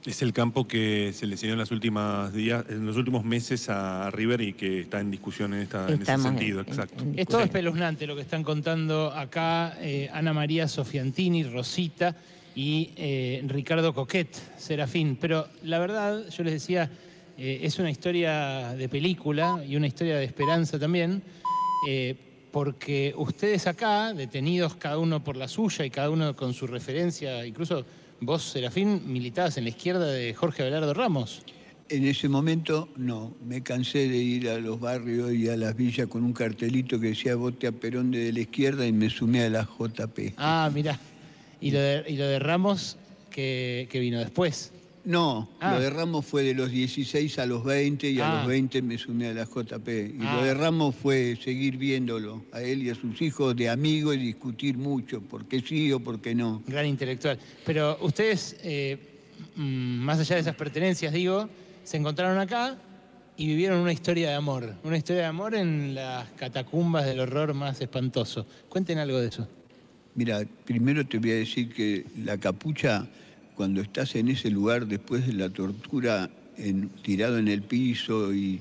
Es 0.05 0.23
el 0.23 0.33
campo 0.33 0.69
que 0.69 1.13
se 1.13 1.27
le 1.27 1.33
enseñó 1.33 1.55
en, 1.55 1.59
las 1.59 1.73
últimas 1.73 2.33
días, 2.33 2.65
en 2.69 2.87
los 2.87 2.97
últimos 2.97 3.25
meses 3.25 3.69
a 3.69 4.09
River 4.13 4.41
y 4.41 4.53
que 4.53 4.83
está 4.83 5.01
en 5.01 5.11
discusión 5.11 5.53
en, 5.53 5.63
esta, 5.63 5.89
en 5.89 6.01
ese 6.01 6.19
sentido. 6.19 6.61
exacto. 6.61 7.05
es 7.17 7.27
todo 7.27 7.41
espeluznante 7.41 8.07
lo 8.07 8.15
que 8.15 8.23
están 8.23 8.45
contando 8.45 9.13
acá 9.13 9.77
eh, 9.81 10.09
Ana 10.13 10.33
María 10.33 10.69
Sofiantini, 10.69 11.43
Rosita 11.43 12.15
y 12.55 12.93
eh, 12.95 13.45
Ricardo 13.49 13.93
Coquet, 13.93 14.29
Serafín. 14.57 15.19
Pero 15.21 15.49
la 15.65 15.81
verdad, 15.81 16.29
yo 16.29 16.45
les 16.45 16.53
decía, 16.53 16.89
eh, 17.39 17.61
es 17.63 17.79
una 17.79 17.91
historia 17.91 18.75
de 18.75 18.89
película 18.89 19.63
y 19.67 19.77
una 19.77 19.87
historia 19.87 20.17
de 20.17 20.25
esperanza 20.25 20.79
también, 20.79 21.23
porque 22.51 23.15
ustedes 23.17 23.67
acá, 23.67 24.13
detenidos 24.13 24.77
cada 24.77 24.99
uno 24.99 25.23
por 25.23 25.37
la 25.37 25.47
suya 25.47 25.85
y 25.85 25.91
cada 25.91 26.11
uno 26.11 26.35
con 26.35 26.55
su 26.55 26.67
referencia, 26.67 27.47
incluso 27.47 27.85
Vos, 28.21 28.45
Serafín, 28.45 29.03
militabas 29.07 29.59
en 29.59 29.65
la 29.65 29.71
izquierda 29.71 30.07
de 30.07 30.33
Jorge 30.33 30.63
Abelardo 30.63 30.95
Ramos. 30.95 31.43
En 31.89 32.05
ese 32.07 32.29
momento 32.29 32.89
no, 32.97 33.35
me 33.45 33.63
cansé 33.63 34.09
de 34.09 34.17
ir 34.17 34.49
a 34.49 34.59
los 34.59 34.81
barrios 34.81 35.33
y 35.33 35.49
a 35.49 35.57
las 35.57 35.77
villas 35.77 36.09
con 36.09 36.25
un 36.25 36.33
cartelito 36.33 36.99
que 36.99 37.09
decía 37.09 37.37
vote 37.37 37.67
a 37.67 37.73
Perón 37.73 38.11
de 38.11 38.33
la 38.33 38.41
izquierda 38.41 38.87
y 38.87 38.93
me 38.93 39.11
sumé 39.11 39.45
a 39.45 39.51
la 39.51 39.65
JP. 39.65 40.33
Ah, 40.39 40.71
mira. 40.73 40.99
¿Y 41.61 41.71
lo 41.71 41.79
de, 41.79 42.05
y 42.09 42.17
lo 42.17 42.27
de 42.27 42.39
Ramos 42.39 42.97
que, 43.31 43.87
que 43.91 44.01
vino 44.01 44.19
después? 44.19 44.73
No, 45.07 45.49
lo 45.61 45.67
ah. 45.69 45.79
de 45.79 45.89
Ramos 45.89 46.27
fue 46.27 46.43
de 46.43 46.53
los 46.53 46.69
16 46.69 47.39
a 47.39 47.47
los 47.47 47.63
20 47.63 48.11
y 48.11 48.21
a 48.21 48.39
los 48.39 48.49
20 48.49 48.79
ah. 48.79 48.83
me 48.83 48.99
sumé 48.99 49.29
a 49.29 49.35
la 49.35 49.45
JP. 49.45 49.89
Y 49.89 50.19
lo 50.19 50.43
de 50.43 50.51
ah. 50.51 50.55
Ramos 50.55 50.97
fue 50.97 51.39
seguir 51.41 51.77
viéndolo 51.77 52.45
a 52.51 52.61
él 52.61 52.83
y 52.83 52.91
a 52.91 52.95
sus 52.97 53.23
hijos 53.23 53.55
de 53.55 53.69
amigos 53.69 54.17
y 54.17 54.19
discutir 54.19 54.77
mucho, 54.77 55.21
por 55.21 55.47
qué 55.47 55.61
sí 55.61 55.93
o 55.93 56.01
por 56.01 56.21
qué 56.21 56.35
no. 56.35 56.61
Gran 56.67 56.87
intelectual. 56.87 57.39
Pero 57.65 57.97
ustedes, 58.01 58.57
eh, 58.65 58.99
mm, 59.55 59.63
más 60.01 60.19
allá 60.19 60.35
de 60.35 60.41
esas 60.41 60.57
pertenencias, 60.57 61.13
digo, 61.13 61.49
se 61.85 61.99
encontraron 61.99 62.41
acá 62.41 62.77
y 63.37 63.47
vivieron 63.47 63.79
una 63.79 63.93
historia 63.93 64.31
de 64.31 64.35
amor. 64.35 64.75
Una 64.83 64.97
historia 64.97 65.23
de 65.23 65.29
amor 65.29 65.55
en 65.55 65.95
las 65.95 66.29
catacumbas 66.33 67.07
del 67.07 67.21
horror 67.21 67.55
más 67.55 67.81
espantoso. 67.81 68.45
Cuenten 68.69 68.99
algo 68.99 69.21
de 69.21 69.29
eso. 69.29 69.47
Mira, 70.17 70.45
primero 70.65 71.07
te 71.07 71.19
voy 71.19 71.31
a 71.31 71.35
decir 71.37 71.73
que 71.73 72.05
la 72.25 72.39
capucha 72.39 73.07
cuando 73.57 73.81
estás 73.81 74.15
en 74.15 74.29
ese 74.29 74.51
lugar 74.51 74.87
después 74.87 75.27
de 75.27 75.33
la 75.33 75.49
tortura, 75.49 76.31
tirado 77.03 77.39
en 77.39 77.49
el 77.49 77.63
piso 77.63 78.35
y 78.35 78.61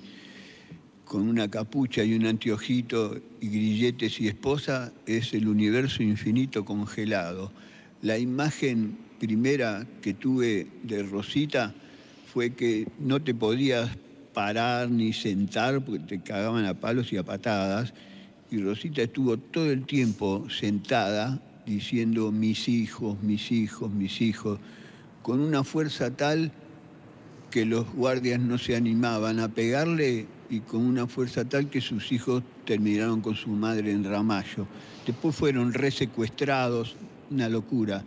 con 1.03 1.27
una 1.27 1.49
capucha 1.49 2.03
y 2.03 2.15
un 2.15 2.25
anteojito 2.25 3.17
y 3.41 3.49
grilletes 3.49 4.19
y 4.21 4.27
esposa, 4.27 4.93
es 5.05 5.33
el 5.33 5.47
universo 5.47 6.01
infinito 6.01 6.63
congelado. 6.63 7.51
La 8.01 8.17
imagen 8.17 8.97
primera 9.19 9.85
que 10.01 10.13
tuve 10.13 10.67
de 10.83 11.03
Rosita 11.03 11.73
fue 12.33 12.53
que 12.53 12.87
no 12.99 13.21
te 13.21 13.35
podías 13.35 13.89
parar 14.33 14.89
ni 14.89 15.13
sentar 15.13 15.83
porque 15.83 15.99
te 15.99 16.21
cagaban 16.21 16.65
a 16.65 16.73
palos 16.73 17.11
y 17.11 17.17
a 17.17 17.23
patadas. 17.23 17.93
Y 18.49 18.59
Rosita 18.59 19.01
estuvo 19.01 19.37
todo 19.37 19.71
el 19.71 19.85
tiempo 19.85 20.47
sentada 20.49 21.41
diciendo 21.65 22.31
mis 22.31 22.69
hijos, 22.69 23.21
mis 23.21 23.51
hijos, 23.51 23.91
mis 23.91 24.21
hijos 24.21 24.59
con 25.25 25.39
una 25.39 25.63
fuerza 25.63 26.12
tal 26.12 26.51
que 27.50 27.65
los 27.65 27.91
guardias 27.94 28.39
no 28.39 28.60
se 28.60 28.75
animaban 28.75 29.39
a 29.39 29.48
pegarle 29.48 30.27
y 30.51 30.60
con 30.60 30.86
una 30.86 31.08
fuerza 31.08 31.44
tal 31.46 31.67
que 31.67 31.82
sus 31.82 32.12
hijos 32.12 32.44
terminaron 32.63 33.22
con 33.22 33.36
su 33.36 33.50
madre 33.50 33.89
en 33.89 34.03
Ramallo. 34.03 34.67
Después 35.03 35.36
fueron 35.36 35.74
resecuestrados, 35.74 36.96
una 37.32 37.50
locura, 37.50 38.03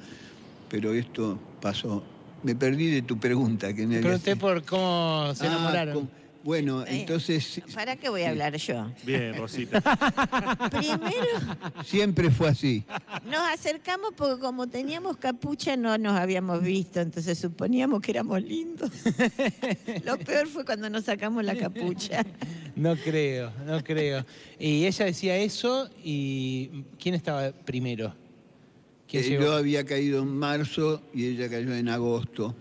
pero 0.69 0.95
esto 0.95 1.41
pasó. 1.61 2.05
Me 2.45 2.55
perdí 2.55 2.87
de 2.87 3.03
tu 3.03 3.19
pregunta. 3.19 3.75
Que 3.75 3.85
me 3.85 3.99
Pregunté 3.99 4.37
por 4.37 4.63
cómo 4.63 5.33
se 5.35 5.45
ah, 5.45 5.49
enamoraron. 5.49 6.09
Bueno, 6.49 6.83
eh, 6.87 7.01
entonces... 7.01 7.61
¿Para 7.75 7.97
qué 7.97 8.09
voy 8.09 8.23
a 8.23 8.31
hablar 8.31 8.57
yo? 8.57 8.91
Bien, 9.05 9.37
Rosita. 9.37 9.83
Primero... 10.71 11.85
Siempre 11.85 12.31
fue 12.31 12.49
así. 12.49 12.87
Nos 13.27 13.43
acercamos 13.53 14.15
porque 14.17 14.41
como 14.41 14.67
teníamos 14.67 15.19
capucha 15.19 15.77
no 15.77 15.99
nos 15.99 16.19
habíamos 16.19 16.63
visto, 16.63 17.03
entonces 17.03 17.39
suponíamos 17.39 18.01
que 18.01 18.13
éramos 18.13 18.43
lindos. 18.43 18.91
Lo 20.07 20.17
peor 20.17 20.47
fue 20.47 20.65
cuando 20.65 20.89
nos 20.89 21.05
sacamos 21.05 21.45
la 21.45 21.55
capucha. 21.55 22.25
No 22.75 22.97
creo, 22.97 23.53
no 23.67 23.85
creo. 23.85 24.25
Y 24.59 24.87
ella 24.87 25.05
decía 25.05 25.37
eso 25.37 25.91
y 26.03 26.83
¿quién 26.99 27.15
estaba 27.15 27.53
primero? 27.53 28.15
Eh, 29.13 29.39
yo 29.39 29.53
había 29.53 29.85
caído 29.85 30.23
en 30.23 30.29
marzo 30.29 31.03
y 31.13 31.27
ella 31.27 31.51
cayó 31.51 31.75
en 31.75 31.91
agosto. 31.91 32.55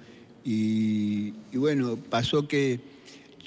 Y, 0.43 1.33
y, 1.53 1.57
bueno, 1.57 1.95
pasó 1.95 2.49
que 2.49 2.96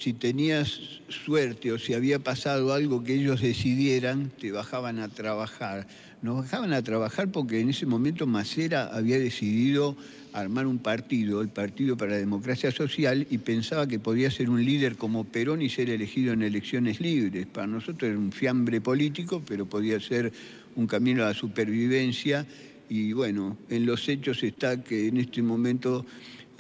si 0.01 0.15
tenías 0.15 0.81
suerte 1.09 1.73
o 1.73 1.79
si 1.79 1.93
había 1.93 2.19
pasado 2.19 2.73
algo 2.73 3.05
que 3.05 3.15
ellos 3.15 3.43
decidieran, 3.43 4.31
te 4.41 4.51
bajaban 4.51 4.99
a 4.99 5.09
trabajar. 5.09 5.87
Nos 6.23 6.37
bajaban 6.37 6.73
a 6.73 6.83
trabajar 6.83 7.31
porque 7.31 7.61
en 7.61 7.69
ese 7.69 7.85
momento 7.85 8.27
Macera 8.27 8.87
había 8.87 9.19
decidido 9.19 9.97
armar 10.33 10.67
un 10.67 10.79
partido, 10.79 11.43
el 11.43 11.49
Partido 11.49 11.99
para 11.99 12.13
la 12.13 12.19
Democracia 12.19 12.71
Social, 12.71 13.27
y 13.31 13.39
pensaba 13.39 13.87
que 13.87 13.99
podía 13.99 14.31
ser 14.31 14.49
un 14.49 14.65
líder 14.65 14.97
como 14.97 15.25
Perón 15.25 15.61
y 15.61 15.69
ser 15.69 15.91
elegido 15.91 16.33
en 16.33 16.43
elecciones 16.43 17.01
libres. 17.01 17.47
Para 17.47 17.67
nosotros 17.67 18.11
era 18.11 18.19
un 18.19 18.33
fiambre 18.33 18.81
político, 18.81 19.43
pero 19.47 19.67
podía 19.67 20.01
ser 20.01 20.33
un 20.77 20.87
camino 20.87 21.25
a 21.25 21.29
la 21.29 21.35
supervivencia. 21.35 22.47
Y 22.89 23.13
bueno, 23.13 23.59
en 23.69 23.85
los 23.85 24.09
hechos 24.09 24.43
está 24.43 24.83
que 24.83 25.09
en 25.09 25.19
este 25.19 25.43
momento 25.43 26.07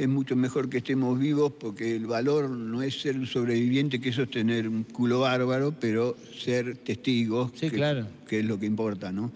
es 0.00 0.09
mucho 0.09 0.35
mejor 0.35 0.71
que 0.71 0.78
estemos 0.78 1.19
vivos 1.19 1.52
porque 1.61 1.95
el 1.95 2.07
valor 2.07 2.49
no 2.49 2.83
es 2.83 3.02
ser 3.02 3.16
un 3.16 3.26
sobreviviente, 3.26 4.00
que 4.00 4.09
eso 4.09 4.23
es 4.23 4.30
tener 4.30 4.66
un 4.66 4.85
culo 4.85 5.21
bárbaro, 5.21 5.75
pero 5.78 6.16
ser 6.38 6.78
testigos, 6.78 7.52
sí, 7.54 7.69
claro. 7.69 8.07
que 8.26 8.40
es 8.40 8.47
lo 8.47 8.59
que 8.59 8.64
importa, 8.64 9.12
¿no? 9.12 9.30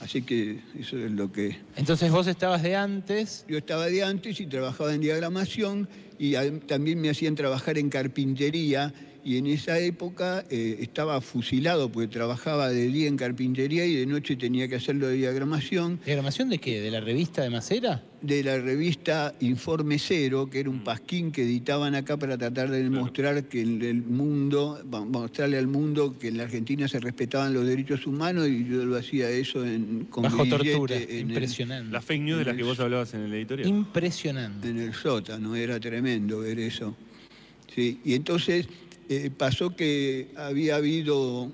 Así 0.00 0.22
que 0.22 0.60
eso 0.78 0.96
es 0.96 1.10
lo 1.10 1.30
que... 1.30 1.58
Entonces 1.76 2.10
vos 2.10 2.26
estabas 2.26 2.62
de 2.62 2.74
antes. 2.74 3.44
Yo 3.48 3.58
estaba 3.58 3.86
de 3.86 4.02
antes 4.02 4.40
y 4.40 4.46
trabajaba 4.46 4.94
en 4.94 5.02
diagramación 5.02 5.88
y 6.18 6.34
también 6.66 7.00
me 7.00 7.10
hacían 7.10 7.34
trabajar 7.34 7.76
en 7.76 7.90
carpintería 7.90 8.94
y 9.24 9.36
en 9.36 9.46
esa 9.46 9.78
época 9.78 10.44
eh, 10.50 10.78
estaba 10.80 11.20
fusilado 11.20 11.90
porque 11.90 12.08
trabajaba 12.08 12.68
de 12.68 12.86
día 12.88 13.08
en 13.08 13.16
carpintería 13.16 13.84
y 13.84 13.94
de 13.94 14.06
noche 14.06 14.36
tenía 14.36 14.68
que 14.68 14.76
hacerlo 14.76 15.08
de 15.08 15.14
diagramación. 15.14 16.00
¿Diagramación 16.04 16.48
de 16.48 16.58
qué? 16.58 16.80
¿De 16.80 16.90
la 16.90 17.00
revista 17.00 17.42
de 17.42 17.50
Macera? 17.50 18.02
De 18.22 18.42
la 18.42 18.58
revista 18.58 19.34
Informe 19.40 19.98
Cero, 19.98 20.48
que 20.50 20.60
era 20.60 20.70
un 20.70 20.78
mm. 20.78 20.84
pasquín 20.84 21.30
que 21.30 21.42
editaban 21.42 21.94
acá 21.94 22.16
para 22.16 22.36
tratar 22.36 22.70
de 22.70 22.82
demostrar 22.82 23.44
que 23.44 23.60
en 23.60 23.82
el 23.82 24.02
mundo, 24.02 24.80
mostrarle 24.84 25.58
al 25.58 25.68
mundo 25.68 26.18
que 26.18 26.28
en 26.28 26.38
la 26.38 26.44
Argentina 26.44 26.88
se 26.88 26.98
respetaban 26.98 27.54
los 27.54 27.66
derechos 27.66 28.06
humanos 28.06 28.48
y 28.48 28.64
yo 28.64 28.84
lo 28.84 28.96
hacía 28.96 29.30
eso 29.30 29.64
en, 29.64 30.06
con 30.10 30.24
Bajo 30.24 30.46
tortura, 30.46 30.96
impresionante. 30.96 31.92
la 31.92 32.00
fake 32.00 32.22
news 32.22 32.38
de 32.38 32.44
la 32.46 32.56
que 32.56 32.62
vos 32.62 32.80
hablabas 32.80 33.14
en 33.14 33.20
el 33.22 33.34
editorial. 33.34 33.68
Impresionante. 33.68 34.68
En 34.68 34.78
el 34.78 34.94
sótano, 34.94 35.54
era 35.54 35.78
tremendo 35.78 36.40
ver 36.40 36.58
eso. 36.58 36.96
Sí, 37.74 38.00
y 38.04 38.14
entonces 38.14 38.66
eh, 39.08 39.30
pasó 39.36 39.74
que 39.74 40.28
había 40.36 40.76
habido 40.76 41.50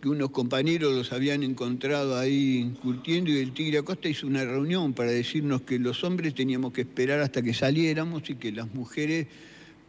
que 0.00 0.08
unos 0.08 0.30
compañeros 0.30 0.94
los 0.94 1.12
habían 1.12 1.42
encontrado 1.42 2.16
ahí 2.16 2.76
curtiendo 2.80 3.30
y 3.30 3.38
el 3.38 3.52
Tigre 3.52 3.78
Acosta 3.78 4.08
hizo 4.08 4.28
una 4.28 4.44
reunión 4.44 4.92
para 4.92 5.10
decirnos 5.10 5.62
que 5.62 5.80
los 5.80 6.04
hombres 6.04 6.34
teníamos 6.34 6.72
que 6.72 6.82
esperar 6.82 7.20
hasta 7.20 7.42
que 7.42 7.52
saliéramos 7.52 8.30
y 8.30 8.36
que 8.36 8.52
las 8.52 8.72
mujeres, 8.72 9.26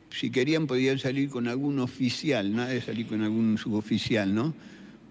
si 0.10 0.32
querían, 0.32 0.65
podían 0.65 0.98
salir 0.98 1.29
con 1.29 1.48
algún 1.48 1.77
oficial, 1.77 2.56
nada 2.56 2.70
de 2.70 2.82
salir 2.82 3.06
con 3.06 3.22
algún 3.22 3.60
suboficial, 3.60 4.34
¿no? 4.34 4.56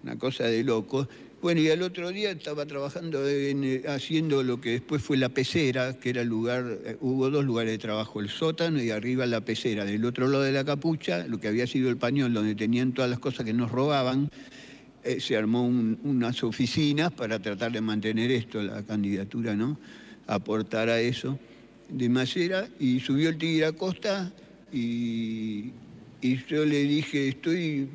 Una 0.03 0.17
cosa 0.17 0.45
de 0.45 0.63
locos. 0.65 1.07
Bueno, 1.41 1.61
y 1.61 1.69
al 1.69 1.81
otro 1.83 2.11
día 2.11 2.31
estaba 2.31 2.65
trabajando 2.65 3.25
en, 3.25 3.83
haciendo 3.87 4.43
lo 4.43 4.59
que 4.59 4.71
después 4.71 5.01
fue 5.01 5.15
la 5.15 5.29
pecera, 5.29 5.97
que 5.97 6.09
era 6.09 6.21
el 6.21 6.27
lugar, 6.27 6.79
eh, 6.83 6.97
hubo 6.99 7.29
dos 7.29 7.45
lugares 7.45 7.71
de 7.71 7.77
trabajo, 7.77 8.19
el 8.19 8.27
sótano 8.27 8.83
y 8.83 8.91
arriba 8.91 9.25
la 9.25 9.39
pecera. 9.39 9.85
Del 9.85 10.03
otro 10.03 10.27
lado 10.27 10.43
de 10.43 10.51
la 10.51 10.65
capucha, 10.65 11.25
lo 11.27 11.39
que 11.39 11.47
había 11.47 11.65
sido 11.65 11.89
el 11.89 11.95
pañol, 11.95 12.33
donde 12.33 12.55
tenían 12.55 12.91
todas 12.91 13.09
las 13.09 13.19
cosas 13.19 13.45
que 13.45 13.53
nos 13.53 13.71
robaban, 13.71 14.29
eh, 15.05 15.21
se 15.21 15.37
armó 15.37 15.65
unas 15.65 16.43
oficinas 16.43 17.13
para 17.13 17.39
tratar 17.39 17.71
de 17.71 17.79
mantener 17.79 18.31
esto, 18.31 18.61
la 18.61 18.83
candidatura, 18.83 19.55
¿no? 19.55 19.79
Aportar 20.27 20.89
a 20.89 20.99
eso 20.99 21.39
de 21.87 22.09
Macera, 22.09 22.67
y 22.81 22.99
subió 22.99 23.29
el 23.29 23.37
Tigre 23.37 23.65
a 23.65 23.71
Costa 23.71 24.33
y, 24.73 25.71
y 26.21 26.45
yo 26.49 26.65
le 26.65 26.83
dije, 26.83 27.29
estoy 27.29 27.87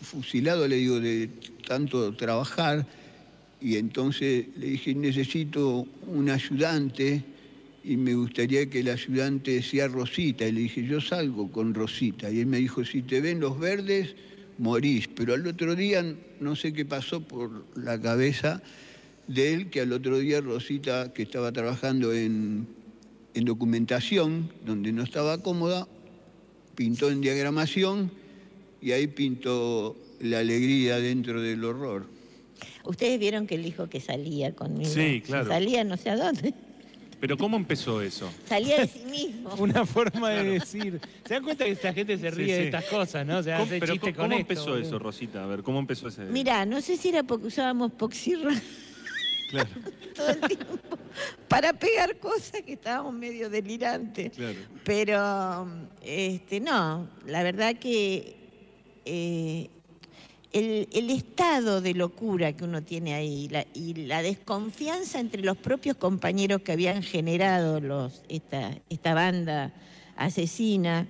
fusilado, 0.00 0.66
le 0.66 0.76
digo, 0.76 0.98
de 0.98 1.28
tanto 1.70 2.12
trabajar 2.16 2.84
y 3.60 3.76
entonces 3.76 4.46
le 4.56 4.70
dije, 4.70 4.92
necesito 4.92 5.86
un 6.08 6.28
ayudante 6.28 7.22
y 7.84 7.96
me 7.96 8.12
gustaría 8.14 8.68
que 8.68 8.80
el 8.80 8.88
ayudante 8.88 9.62
sea 9.62 9.86
Rosita. 9.86 10.48
Y 10.48 10.52
le 10.52 10.60
dije, 10.62 10.84
yo 10.84 11.00
salgo 11.00 11.48
con 11.52 11.72
Rosita. 11.72 12.28
Y 12.28 12.40
él 12.40 12.46
me 12.46 12.56
dijo, 12.56 12.84
si 12.84 13.02
te 13.02 13.20
ven 13.20 13.38
los 13.38 13.56
verdes, 13.60 14.16
morís. 14.58 15.06
Pero 15.06 15.34
al 15.34 15.46
otro 15.46 15.76
día, 15.76 16.04
no 16.40 16.56
sé 16.56 16.72
qué 16.72 16.84
pasó 16.84 17.20
por 17.20 17.64
la 17.76 18.00
cabeza 18.00 18.60
de 19.28 19.54
él, 19.54 19.70
que 19.70 19.82
al 19.82 19.92
otro 19.92 20.18
día 20.18 20.40
Rosita, 20.40 21.12
que 21.12 21.22
estaba 21.22 21.52
trabajando 21.52 22.12
en, 22.12 22.66
en 23.34 23.44
documentación, 23.44 24.50
donde 24.66 24.90
no 24.90 25.04
estaba 25.04 25.38
cómoda, 25.38 25.86
pintó 26.74 27.12
en 27.12 27.20
diagramación 27.20 28.10
y 28.82 28.90
ahí 28.90 29.06
pintó 29.06 29.96
la 30.20 30.38
alegría 30.38 30.96
dentro 30.96 31.40
del 31.40 31.64
horror. 31.64 32.06
Ustedes 32.84 33.18
vieron 33.18 33.46
que 33.46 33.56
él 33.56 33.62
dijo 33.62 33.88
que 33.88 34.00
salía 34.00 34.54
conmigo. 34.54 34.90
Sí, 34.90 35.22
claro. 35.24 35.48
Salía 35.48 35.84
no 35.84 35.96
sé 35.96 36.10
a 36.10 36.16
dónde. 36.16 36.54
Pero 37.20 37.36
¿cómo 37.36 37.58
empezó 37.58 38.00
eso? 38.00 38.30
Salía 38.46 38.78
de 38.80 38.86
sí 38.86 39.04
mismo. 39.04 39.54
Una 39.58 39.84
forma 39.84 40.30
de 40.30 40.58
decir. 40.58 41.00
¿Se 41.26 41.34
dan 41.34 41.44
cuenta 41.44 41.66
que 41.66 41.72
esta 41.72 41.92
gente 41.92 42.16
se 42.16 42.30
ríe 42.30 42.54
de 42.54 42.64
estas 42.66 42.84
cosas, 42.84 43.26
no? 43.26 43.42
¿Cómo, 43.42 43.66
pero 43.68 43.94
¿cómo, 44.16 44.34
empezó 44.34 44.76
eso, 44.78 44.98
Rosita? 44.98 45.44
A 45.44 45.46
ver, 45.46 45.62
¿cómo 45.62 45.78
empezó 45.78 46.08
ese...? 46.08 46.24
Mira, 46.24 46.64
no 46.64 46.80
sé 46.80 46.96
si 46.96 47.10
era 47.10 47.22
porque 47.22 47.48
usábamos 47.48 47.92
poxirra. 47.92 48.52
Claro. 49.50 49.68
Todo 50.16 50.30
el 50.30 50.40
tiempo. 50.40 50.78
Para 51.48 51.74
pegar 51.74 52.16
cosas 52.18 52.62
que 52.64 52.72
estábamos 52.72 53.12
medio 53.12 53.50
delirantes. 53.50 54.32
Claro. 54.32 54.58
Pero, 54.84 55.68
este, 56.02 56.60
no, 56.60 57.08
la 57.26 57.42
verdad 57.42 57.76
que... 57.76 58.36
Eh, 59.04 59.68
el, 60.52 61.10
estado 61.10 61.80
de 61.80 61.94
locura 61.94 62.52
que 62.52 62.64
uno 62.64 62.82
tiene 62.82 63.14
ahí 63.14 63.48
y 63.74 63.94
la 64.06 64.22
desconfianza 64.22 65.20
entre 65.20 65.42
los 65.42 65.56
propios 65.56 65.96
compañeros 65.96 66.62
que 66.62 66.72
habían 66.72 67.02
generado 67.02 67.80
los, 67.80 68.22
esta, 68.28 69.14
banda 69.14 69.72
asesina, 70.16 71.06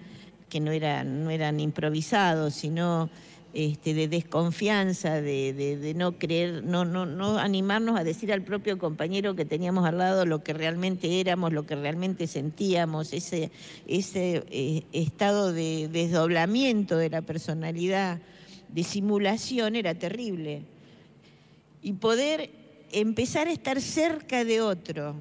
que 0.48 0.61
no, 0.61 0.72
no 1.05 1.31
eran 1.31 1.61
improvisados, 1.61 2.55
sino 2.55 3.09
este, 3.53 3.94
de 3.94 4.09
desconfianza, 4.09 5.20
de, 5.20 5.92
no 5.96 6.18
creer, 6.18 6.62
no, 6.62 6.85
no, 6.85 7.07
no 7.07 7.38
animarnos 7.38 7.98
a 7.98 8.05
decir 8.05 8.33
al 8.33 8.42
propio 8.42 8.79
compañero 8.79 9.35
que 9.35 9.44
teníamos 9.44 9.87
al 9.87 9.98
lado 9.98 10.26
lo 10.26 10.44
que 10.44 10.53
realmente 10.53 11.20
éramos, 11.20 11.53
lo 11.53 11.66
que 11.66 11.76
realmente 11.76 12.26
sentíamos, 12.26 13.12
ese, 13.12 13.50
ese 13.88 14.44
eh, 14.50 14.85
estado 14.92 15.53
de 15.53 15.88
desdoblamiento 15.90 16.96
de 16.96 17.11
la 17.11 17.22
personalidad 17.22 18.20
de 18.72 18.85
simulación 18.85 19.76
era 19.76 19.94
terrible. 19.94 20.62
Y 21.83 21.92
poder 21.94 22.50
empezar 22.92 23.48
a 23.48 23.52
estar 23.52 23.80
cerca 23.80 24.44
de 24.44 24.61
otro, 24.61 25.16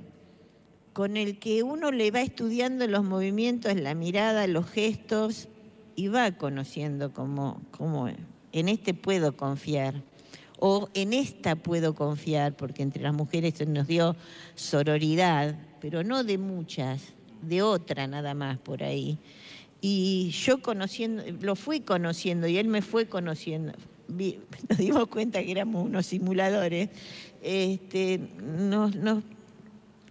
con 0.93 1.17
el 1.17 1.39
que 1.39 1.63
uno 1.63 1.91
le 1.91 2.11
va 2.11 2.21
estudiando 2.21 2.87
los 2.87 3.03
movimientos, 3.03 3.75
la 3.75 3.93
mirada, 3.93 4.47
los 4.47 4.69
gestos, 4.69 5.47
y 5.95 6.07
va 6.07 6.31
conociendo 6.31 7.13
cómo, 7.13 7.61
cómo 7.71 8.09
en 8.51 8.69
este 8.69 8.93
puedo 8.93 9.35
confiar. 9.35 9.95
O 10.61 10.89
en 10.93 11.13
esta 11.13 11.55
puedo 11.55 11.95
confiar, 11.95 12.55
porque 12.55 12.83
entre 12.83 13.03
las 13.03 13.13
mujeres 13.13 13.53
se 13.55 13.65
nos 13.65 13.87
dio 13.87 14.15
sororidad, 14.55 15.55
pero 15.79 16.03
no 16.03 16.23
de 16.23 16.37
muchas, 16.37 17.13
de 17.41 17.61
otra 17.61 18.07
nada 18.07 18.33
más 18.33 18.57
por 18.57 18.83
ahí. 18.83 19.17
Y 19.81 20.29
yo 20.31 20.61
conociendo, 20.61 21.23
lo 21.41 21.55
fui 21.55 21.79
conociendo 21.79 22.47
y 22.47 22.57
él 22.57 22.67
me 22.67 22.81
fue 22.81 23.07
conociendo. 23.07 23.73
Nos 24.69 24.77
dimos 24.77 25.07
cuenta 25.07 25.41
que 25.43 25.51
éramos 25.51 25.85
unos 25.85 26.05
simuladores. 26.05 26.89
Este, 27.41 28.19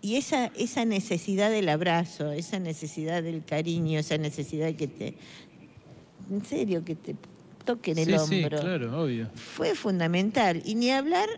y 0.00 0.16
esa, 0.16 0.46
esa 0.56 0.84
necesidad 0.84 1.50
del 1.50 1.68
abrazo, 1.68 2.32
esa 2.32 2.58
necesidad 2.58 3.22
del 3.22 3.44
cariño, 3.44 3.98
esa 3.98 4.16
necesidad 4.16 4.72
que 4.74 4.88
te, 4.88 5.14
en 6.30 6.44
serio, 6.44 6.84
que 6.84 6.94
te 6.94 7.16
toquen 7.64 7.98
el 7.98 8.14
hombro. 8.14 8.60
claro, 8.60 9.02
obvio. 9.02 9.28
Fue 9.34 9.74
fundamental. 9.74 10.62
Y 10.64 10.74
ni 10.76 10.90
hablar 10.90 11.28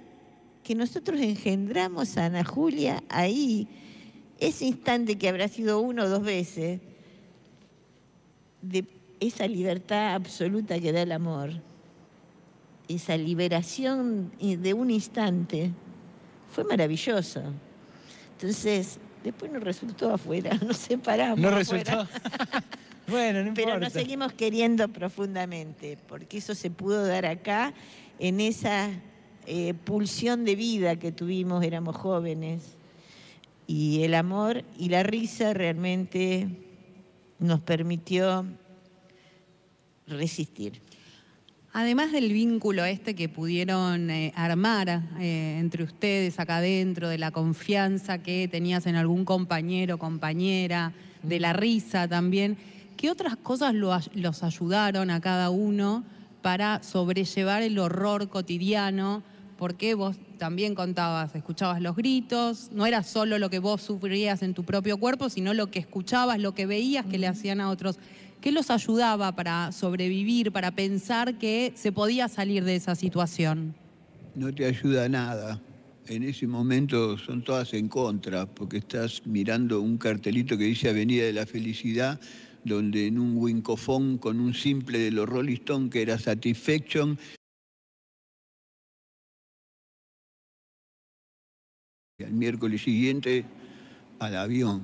que 0.62 0.75
nosotros 0.75 1.21
engendramos 1.21 2.16
a 2.16 2.27
Ana 2.27 2.45
Julia 2.45 3.03
ahí, 3.09 3.66
ese 4.38 4.66
instante 4.66 5.16
que 5.16 5.29
habrá 5.29 5.49
sido 5.49 5.81
uno 5.81 6.05
o 6.05 6.09
dos 6.09 6.23
veces, 6.23 6.81
de 8.62 8.85
esa 9.20 9.46
libertad 9.46 10.14
absoluta 10.14 10.79
que 10.81 10.92
da 10.92 11.03
el 11.03 11.12
amor, 11.12 11.51
esa 12.88 13.16
liberación 13.16 14.33
de 14.38 14.75
un 14.75 14.90
instante, 14.90 15.70
fue 16.51 16.64
maravilloso. 16.64 17.42
Entonces, 18.33 18.99
después 19.23 19.53
nos 19.53 19.62
resultó 19.62 20.12
afuera, 20.12 20.59
nos 20.66 20.79
separamos. 20.79 21.38
No 21.38 21.51
resultó. 21.51 22.09
bueno, 23.09 23.42
no 23.42 23.49
importa. 23.49 23.70
Pero 23.70 23.81
nos 23.81 23.92
seguimos 23.92 24.33
queriendo 24.33 24.88
profundamente, 24.88 25.99
porque 26.09 26.38
eso 26.38 26.55
se 26.55 26.70
pudo 26.70 27.07
dar 27.07 27.27
acá, 27.27 27.73
en 28.18 28.40
esa 28.40 28.90
eh, 29.46 29.75
pulsión 29.85 30.44
de 30.44 30.57
vida 30.57 30.96
que 30.96 31.12
tuvimos, 31.12 31.64
éramos 31.64 31.96
jóvenes. 31.96 32.77
Y 33.66 34.03
el 34.03 34.14
amor 34.14 34.64
y 34.77 34.88
la 34.88 35.05
risa 35.05 35.55
realmente 35.55 36.49
nos 37.40 37.61
permitió 37.61 38.46
resistir. 40.07 40.81
Además 41.72 42.11
del 42.11 42.33
vínculo 42.33 42.85
este 42.85 43.14
que 43.14 43.29
pudieron 43.29 44.11
eh, 44.11 44.33
armar 44.35 45.03
eh, 45.20 45.57
entre 45.61 45.85
ustedes 45.85 46.40
acá 46.40 46.57
adentro, 46.57 47.09
de 47.09 47.18
la 47.18 47.31
confianza 47.31 48.18
que 48.18 48.48
tenías 48.48 48.87
en 48.87 48.96
algún 48.96 49.24
compañero, 49.24 49.96
compañera, 49.96 50.92
de 51.22 51.38
la 51.38 51.53
risa 51.53 52.09
también, 52.09 52.57
¿qué 52.96 53.11
otras 53.11 53.37
cosas 53.37 53.74
los 53.74 54.42
ayudaron 54.42 55.11
a 55.11 55.20
cada 55.20 55.50
uno 55.50 56.05
para 56.42 56.83
sobrellevar 56.83 57.62
el 57.62 57.79
horror 57.79 58.29
cotidiano? 58.29 59.22
Porque 59.61 59.92
vos 59.92 60.16
también 60.38 60.75
contabas, 60.75 61.35
escuchabas 61.35 61.83
los 61.83 61.94
gritos, 61.94 62.70
no 62.73 62.87
era 62.87 63.03
solo 63.03 63.38
lo 63.38 63.51
que 63.51 63.59
vos 63.59 63.83
sufrías 63.83 64.42
en 64.42 64.55
tu 64.55 64.64
propio 64.64 64.96
cuerpo, 64.96 65.29
sino 65.29 65.53
lo 65.53 65.70
que 65.70 65.79
escuchabas, 65.79 66.38
lo 66.40 66.55
que 66.55 66.64
veías 66.64 67.05
que 67.05 67.18
le 67.18 67.27
hacían 67.27 67.61
a 67.61 67.68
otros. 67.68 67.99
¿Qué 68.40 68.53
los 68.53 68.70
ayudaba 68.70 69.37
para 69.37 69.70
sobrevivir, 69.70 70.51
para 70.51 70.70
pensar 70.70 71.37
que 71.37 71.75
se 71.77 71.92
podía 71.92 72.27
salir 72.29 72.64
de 72.64 72.75
esa 72.75 72.94
situación? 72.94 73.75
No 74.35 74.51
te 74.51 74.64
ayuda 74.64 75.11
nada. 75.11 75.61
En 76.07 76.23
ese 76.23 76.46
momento 76.46 77.18
son 77.18 77.44
todas 77.44 77.75
en 77.75 77.88
contra, 77.88 78.46
porque 78.46 78.79
estás 78.79 79.20
mirando 79.27 79.83
un 79.83 79.99
cartelito 79.99 80.57
que 80.57 80.64
dice 80.64 80.88
Avenida 80.88 81.25
de 81.25 81.35
la 81.35 81.44
Felicidad, 81.44 82.18
donde 82.64 83.09
en 83.09 83.18
un 83.18 83.37
wincofón 83.37 84.16
con 84.16 84.40
un 84.40 84.55
simple 84.55 84.99
de 85.01 85.11
los 85.11 85.29
Rolling 85.29 85.57
Stones 85.57 85.90
que 85.90 86.01
era 86.01 86.18
Satisfaction, 86.18 87.18
el 92.26 92.33
miércoles 92.33 92.83
siguiente 92.83 93.44
al 94.18 94.37
avión. 94.37 94.83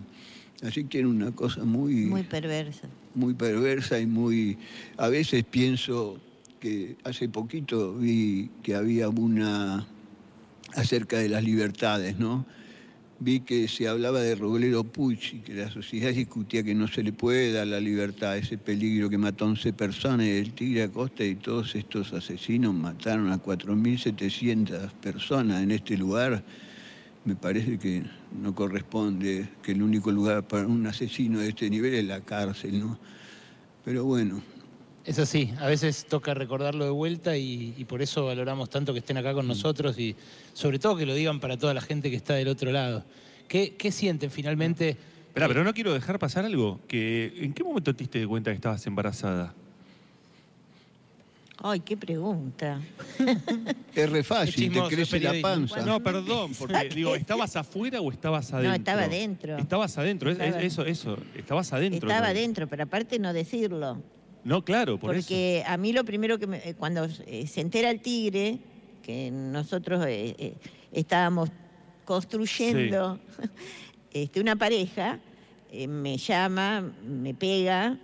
Así 0.62 0.85
que 0.85 1.01
era 1.01 1.09
una 1.09 1.33
cosa 1.33 1.64
muy... 1.64 2.07
Muy 2.07 2.22
perversa 2.22 2.88
muy 3.16 3.35
perversa 3.35 3.99
y 3.99 4.07
muy... 4.07 4.59
A 4.96 5.09
veces 5.09 5.44
pienso 5.44 6.20
que 6.61 6.96
hace 7.05 7.29
poquito 7.29 7.94
vi 7.94 8.51
que 8.62 8.77
había 8.77 9.09
una 9.09 9.87
acerca 10.75 11.18
de 11.18 11.29
las 11.29 11.42
libertades, 11.42 12.18
¿no? 12.18 12.46
Vi 13.18 13.40
que 13.40 13.66
se 13.66 13.88
hablaba 13.88 14.20
de 14.20 14.35
Robledo 14.35 14.85
Puig 14.85 15.18
y 15.33 15.38
que 15.38 15.55
la 15.55 15.70
sociedad 15.70 16.12
discutía 16.12 16.62
que 16.62 16.75
no 16.75 16.87
se 16.87 17.03
le 17.03 17.14
puede 17.14 17.51
dar 17.53 17.66
la 17.66 17.81
libertad 17.81 18.37
ese 18.37 18.59
peligro 18.59 19.09
que 19.09 19.16
mató 19.16 19.46
a 19.46 19.49
11 19.49 19.72
personas, 19.72 20.27
el 20.27 20.53
Tigre 20.53 20.83
Acosta 20.83 21.25
y 21.25 21.37
todos 21.37 21.75
estos 21.75 22.12
asesinos 22.12 22.75
mataron 22.75 23.33
a 23.33 23.42
4.700 23.42 24.90
personas 25.01 25.62
en 25.62 25.70
este 25.70 25.96
lugar 25.96 26.44
me 27.27 27.35
parece 27.35 27.77
que 27.77 28.05
no 28.41 28.55
corresponde, 28.55 29.49
que 29.62 29.73
el 29.73 29.83
único 29.83 30.12
lugar 30.12 30.47
para 30.47 30.67
un 30.67 30.87
asesino 30.87 31.41
de 31.41 31.49
este 31.49 31.69
nivel 31.69 31.95
es 31.95 32.05
la 32.05 32.21
cárcel, 32.21 32.79
¿no? 32.79 32.99
Pero 33.85 34.05
bueno. 34.05 34.41
Es 35.05 35.19
así, 35.19 35.53
a 35.59 35.67
veces 35.67 36.07
toca 36.07 36.35
recordarlo 36.35 36.85
de 36.85 36.91
vuelta 36.91 37.37
y, 37.37 37.85
por 37.89 38.01
eso 38.01 38.27
valoramos 38.27 38.71
tanto 38.71 38.93
que 38.93 39.01
estén 39.01 39.17
acá 39.17 39.35
con 39.35 39.45
mm. 39.45 39.49
nosotros 39.49 39.99
y 39.99 40.17
sobre 40.53 40.79
todo 40.79 40.97
que 40.97 41.05
lo 41.05 41.15
digan 41.15 41.41
para 41.41 41.57
toda 41.57 41.75
la 41.75 41.81
gente 41.81 42.11
que 42.11 42.17
está 42.17 42.35
del 42.35 42.49
otro 42.49 42.71
lado. 42.71 43.05
¿Qué, 43.49 43.91
sienten 43.91 44.31
finalmente? 44.31 44.97
Espera, 45.29 45.49
pero 45.49 45.65
no 45.65 45.75
quiero 45.75 45.93
dejar 45.93 46.19
pasar 46.19 46.45
algo. 46.45 46.81
Que, 46.87 47.33
¿En 47.39 47.53
qué 47.53 47.62
momento 47.65 47.95
te 47.95 48.05
diste 48.05 48.25
cuenta 48.27 48.51
que 48.51 48.57
estabas 48.57 48.87
embarazada? 48.87 49.55
Ay, 51.68 51.81
qué 51.81 51.96
pregunta. 51.96 52.81
Es 53.94 54.11
re 54.11 54.22
fácil, 54.22 54.72
te 54.72 54.81
crece 54.83 55.18
la 55.18 55.35
panza. 55.40 55.81
No, 55.81 56.00
perdón, 56.00 56.52
porque 56.57 56.90
digo, 56.94 57.16
¿estabas 57.16 57.57
afuera 57.57 58.00
o 58.00 58.12
estabas 58.12 58.52
adentro? 58.52 58.70
No, 58.70 58.76
estaba 58.76 59.02
adentro. 59.02 59.57
Estabas 59.57 59.98
adentro, 59.98 60.31
eso, 60.31 60.85
eso, 60.85 61.18
estabas 61.35 61.72
adentro. 61.72 62.09
Estaba 62.09 62.29
adentro, 62.29 62.68
pero 62.68 62.85
aparte 62.85 63.18
no 63.18 63.33
decirlo. 63.33 64.00
No, 64.44 64.64
claro, 64.64 64.98
por 64.98 65.09
porque 65.09 65.18
eso. 65.18 65.29
Porque 65.29 65.64
a 65.66 65.76
mí 65.76 65.92
lo 65.92 66.05
primero 66.05 66.38
que 66.38 66.46
me, 66.46 66.74
cuando 66.74 67.09
eh, 67.26 67.46
se 67.48 67.62
entera 67.62 67.90
el 67.90 68.00
tigre, 68.00 68.59
que 69.02 69.31
nosotros 69.33 70.05
eh, 70.07 70.37
eh, 70.38 70.55
estábamos 70.92 71.50
construyendo 72.05 73.18
este, 74.12 74.40
una 74.40 74.55
pareja, 74.55 75.18
me 75.88 76.16
llama, 76.16 76.92
me 77.02 77.35
pega, 77.35 77.98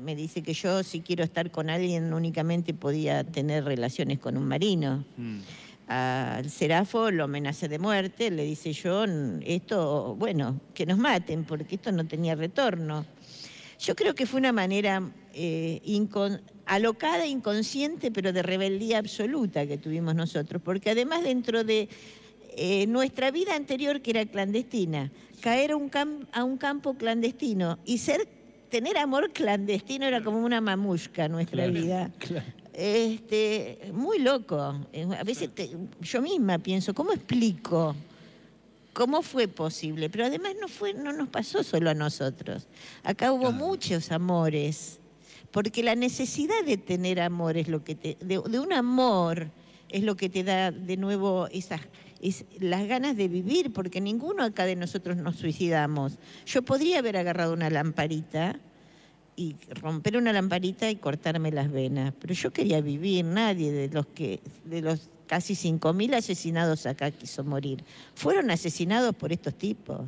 me 0.00 0.14
dice 0.14 0.42
que 0.42 0.54
yo 0.54 0.82
si 0.82 1.00
quiero 1.00 1.24
estar 1.24 1.50
con 1.50 1.70
alguien 1.70 2.12
únicamente 2.12 2.74
podía 2.74 3.24
tener 3.24 3.64
relaciones 3.64 4.18
con 4.18 4.36
un 4.36 4.46
marino. 4.46 5.04
Mm. 5.16 5.38
Al 5.88 6.50
Serafo 6.50 7.10
lo 7.10 7.24
amenaza 7.24 7.66
de 7.66 7.78
muerte, 7.78 8.30
le 8.30 8.44
dice 8.44 8.72
yo, 8.74 9.04
esto, 9.40 10.14
bueno, 10.16 10.60
que 10.74 10.84
nos 10.84 10.98
maten, 10.98 11.44
porque 11.44 11.76
esto 11.76 11.92
no 11.92 12.06
tenía 12.06 12.34
retorno. 12.34 13.06
Yo 13.80 13.94
creo 13.96 14.14
que 14.14 14.26
fue 14.26 14.38
una 14.38 14.52
manera 14.52 15.02
eh, 15.32 15.80
alocada, 16.66 17.26
inconsciente, 17.26 18.10
pero 18.10 18.34
de 18.34 18.42
rebeldía 18.42 18.98
absoluta 18.98 19.66
que 19.66 19.78
tuvimos 19.78 20.14
nosotros, 20.14 20.60
porque 20.62 20.90
además 20.90 21.22
dentro 21.22 21.64
de 21.64 21.88
eh, 22.56 22.86
nuestra 22.86 23.30
vida 23.30 23.54
anterior, 23.54 24.02
que 24.02 24.10
era 24.10 24.26
clandestina, 24.26 25.10
caer 25.40 25.70
a 25.70 25.76
un, 25.76 25.90
a 26.32 26.44
un 26.44 26.58
campo 26.58 26.94
clandestino 26.94 27.78
y 27.86 27.98
ser 27.98 28.37
tener 28.68 28.98
amor 28.98 29.32
clandestino 29.32 30.06
era 30.06 30.22
como 30.22 30.44
una 30.44 30.60
mamushka 30.60 31.24
en 31.26 31.32
nuestra 31.32 31.66
vida. 31.66 32.10
Este, 32.80 33.90
muy 33.92 34.20
loco. 34.20 34.56
A 34.56 35.24
veces 35.24 35.50
yo 36.00 36.22
misma 36.22 36.60
pienso, 36.60 36.94
¿cómo 36.94 37.12
explico? 37.12 37.96
¿Cómo 38.92 39.22
fue 39.22 39.48
posible? 39.48 40.08
Pero 40.08 40.26
además 40.26 40.52
no, 40.60 40.68
fue, 40.68 40.94
no 40.94 41.12
nos 41.12 41.28
pasó 41.28 41.64
solo 41.64 41.90
a 41.90 41.94
nosotros. 41.94 42.68
Acá 43.02 43.32
hubo 43.32 43.50
muchos 43.50 44.12
amores, 44.12 45.00
porque 45.50 45.82
la 45.82 45.96
necesidad 45.96 46.64
de 46.64 46.76
tener 46.76 47.20
amor 47.20 47.56
es 47.56 47.66
lo 47.66 47.82
que 47.82 47.96
te, 47.96 48.16
de, 48.20 48.38
un 48.38 48.72
amor 48.72 49.50
es 49.88 50.04
lo 50.04 50.16
que 50.16 50.28
te 50.28 50.44
da 50.44 50.70
de 50.70 50.96
nuevo 50.96 51.48
esas, 51.48 51.80
las 52.60 52.86
ganas 52.86 53.16
de 53.16 53.28
vivir, 53.28 53.72
porque 53.72 54.00
ninguno 54.00 54.42
acá 54.42 54.64
de 54.66 54.76
nosotros 54.76 55.16
nos 55.16 55.36
suicidamos. 55.36 56.18
Yo 56.46 56.62
podría 56.62 56.98
haber 56.98 57.16
agarrado 57.16 57.52
una 57.52 57.70
lamparita 57.70 58.58
y 59.36 59.54
romper 59.70 60.16
una 60.16 60.32
lamparita 60.32 60.90
y 60.90 60.96
cortarme 60.96 61.52
las 61.52 61.70
venas, 61.70 62.12
pero 62.18 62.34
yo 62.34 62.52
quería 62.52 62.80
vivir, 62.80 63.24
nadie 63.24 63.70
de 63.70 63.88
los 63.88 64.06
que 64.06 64.40
de 64.64 64.82
los 64.82 65.10
casi 65.28 65.54
5.000 65.54 66.16
asesinados 66.16 66.86
acá 66.86 67.12
quiso 67.12 67.44
morir. 67.44 67.84
Fueron 68.14 68.50
asesinados 68.50 69.14
por 69.14 69.32
estos 69.32 69.54
tipos. 69.54 70.00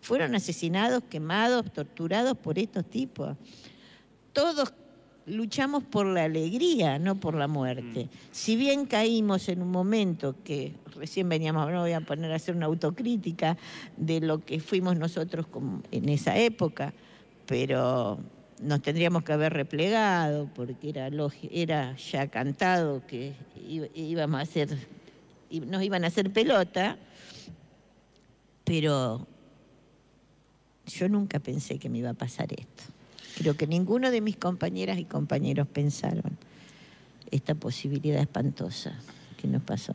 Fueron 0.00 0.34
asesinados, 0.34 1.02
quemados, 1.08 1.72
torturados 1.72 2.36
por 2.36 2.58
estos 2.58 2.84
tipos. 2.88 3.36
Todos 4.32 4.72
luchamos 5.28 5.84
por 5.84 6.06
la 6.06 6.24
alegría, 6.24 6.98
no 6.98 7.20
por 7.20 7.34
la 7.34 7.48
muerte. 7.48 8.04
Mm. 8.04 8.08
Si 8.32 8.56
bien 8.56 8.86
caímos 8.86 9.48
en 9.48 9.62
un 9.62 9.70
momento 9.70 10.34
que 10.44 10.74
recién 10.96 11.28
veníamos, 11.28 11.70
no 11.70 11.80
voy 11.80 11.92
a 11.92 12.00
poner 12.00 12.32
a 12.32 12.36
hacer 12.36 12.56
una 12.56 12.66
autocrítica 12.66 13.56
de 13.96 14.20
lo 14.20 14.44
que 14.44 14.60
fuimos 14.60 14.96
nosotros 14.96 15.46
en 15.90 16.08
esa 16.08 16.36
época, 16.36 16.92
pero 17.46 18.18
nos 18.60 18.82
tendríamos 18.82 19.22
que 19.22 19.32
haber 19.32 19.52
replegado 19.52 20.48
porque 20.54 20.90
era, 20.90 21.08
era 21.50 21.96
ya 21.96 22.26
cantado 22.28 23.06
que 23.06 23.34
íbamos 23.94 24.40
a 24.40 24.42
hacer, 24.42 24.76
nos 25.50 25.82
iban 25.82 26.04
a 26.04 26.08
hacer 26.08 26.32
pelota, 26.32 26.96
pero 28.64 29.26
yo 30.86 31.08
nunca 31.08 31.38
pensé 31.38 31.78
que 31.78 31.88
me 31.88 31.98
iba 31.98 32.10
a 32.10 32.14
pasar 32.14 32.52
esto. 32.52 32.97
Creo 33.38 33.56
que 33.56 33.68
ninguno 33.68 34.10
de 34.10 34.20
mis 34.20 34.36
compañeras 34.36 34.98
y 34.98 35.04
compañeros 35.04 35.68
pensaron 35.68 36.36
esta 37.30 37.54
posibilidad 37.54 38.20
espantosa 38.20 38.98
que 39.40 39.46
nos 39.46 39.62
pasó. 39.62 39.94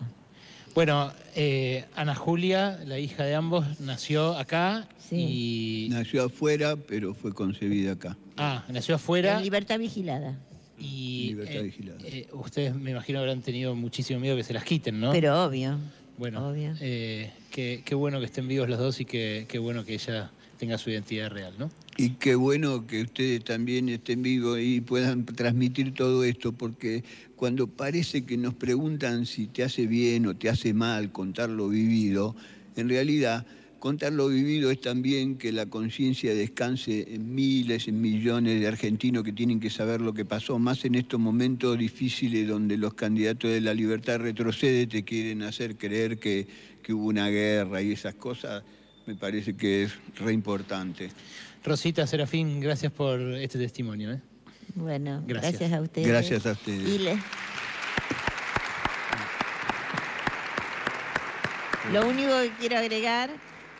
Bueno, 0.73 1.11
eh, 1.35 1.83
Ana 1.93 2.15
Julia, 2.15 2.79
la 2.85 2.99
hija 2.99 3.25
de 3.25 3.35
ambos, 3.35 3.81
nació 3.81 4.37
acá 4.37 4.87
y... 5.11 5.89
Nació 5.91 6.23
afuera, 6.23 6.77
pero 6.77 7.13
fue 7.13 7.33
concebida 7.33 7.91
acá. 7.91 8.17
Ah, 8.37 8.63
nació 8.69 8.95
afuera. 8.95 9.37
En 9.37 9.43
libertad 9.43 9.77
vigilada. 9.77 10.37
Y 10.79 11.27
libertad 11.27 11.57
eh, 11.57 11.63
vigilada. 11.63 11.99
Eh, 12.05 12.29
ustedes 12.31 12.73
me 12.73 12.91
imagino 12.91 13.19
habrán 13.19 13.41
tenido 13.41 13.75
muchísimo 13.75 14.21
miedo 14.21 14.37
que 14.37 14.43
se 14.43 14.53
las 14.53 14.63
quiten, 14.63 15.01
¿no? 15.01 15.11
Pero 15.11 15.43
obvio. 15.43 15.77
Bueno, 16.17 16.47
obvio. 16.47 16.73
Qué, 16.79 17.83
bueno 17.91 18.19
que 18.19 18.25
estén 18.25 18.47
vivos 18.47 18.69
los 18.69 18.79
dos 18.79 19.01
y 19.01 19.05
qué 19.05 19.59
bueno 19.61 19.83
que 19.83 19.95
ella 19.95 20.31
tenga 20.63 20.77
su 20.77 20.91
identidad 20.91 21.29
real. 21.29 21.53
Y 21.97 22.11
qué 22.11 22.35
bueno 22.35 22.87
que 22.87 23.01
ustedes 23.01 23.43
también 23.43 23.89
estén 23.89 24.23
vivos 24.23 24.59
y 24.61 24.79
puedan 24.79 25.25
transmitir 25.25 25.93
todo 25.93 26.23
esto, 26.23 26.53
porque 26.53 27.03
cuando 27.35 27.67
parece 27.67 28.23
que 28.23 28.37
nos 28.37 28.53
preguntan 28.53 29.25
si 29.25 29.47
te 29.47 29.63
hace 29.63 29.87
bien 29.87 30.25
o 30.25 30.37
te 30.37 30.47
hace 30.47 30.73
mal 30.73 31.11
contar 31.11 31.49
lo 31.49 31.67
vivido, 31.67 32.33
en 32.77 32.87
realidad 32.87 33.45
contar 33.79 34.13
lo 34.13 34.29
vivido 34.29 34.71
es 34.71 34.79
también 34.79 35.37
que 35.37 35.51
la 35.51 35.65
conciencia 35.65 36.33
descanse 36.33 37.13
en 37.13 37.35
miles, 37.35 37.89
en 37.89 37.99
millones 37.99 38.61
de 38.61 38.65
argentinos 38.65 39.25
que 39.25 39.33
tienen 39.33 39.59
que 39.59 39.69
saber 39.69 39.99
lo 39.99 40.13
que 40.13 40.23
pasó, 40.23 40.57
más 40.59 40.85
en 40.85 40.95
estos 40.95 41.19
momentos 41.19 41.77
difíciles 41.77 42.47
donde 42.47 42.77
los 42.77 42.93
candidatos 42.93 43.51
de 43.51 43.59
la 43.59 43.73
libertad 43.73 44.21
retrocede, 44.21 44.87
te 44.87 45.03
quieren 45.03 45.41
hacer 45.41 45.75
creer 45.75 46.19
que 46.19 46.47
hubo 46.87 47.07
una 47.07 47.27
guerra 47.27 47.81
y 47.81 47.91
esas 47.91 48.15
cosas, 48.15 48.63
me 49.05 49.15
parece 49.15 49.55
que 49.55 49.83
es 49.83 49.93
re 50.15 50.33
importante. 50.33 51.09
Rosita 51.63 52.05
Serafín, 52.07 52.59
gracias 52.59 52.91
por 52.91 53.19
este 53.19 53.57
testimonio. 53.57 54.11
¿eh? 54.13 54.21
Bueno, 54.75 55.23
gracias. 55.25 55.71
a 55.71 55.81
ustedes. 55.81 56.07
Gracias 56.07 56.45
a 56.45 56.51
ustedes. 56.51 57.17
Lo 61.91 62.07
único 62.07 62.29
que 62.41 62.51
quiero 62.59 62.77
agregar 62.77 63.29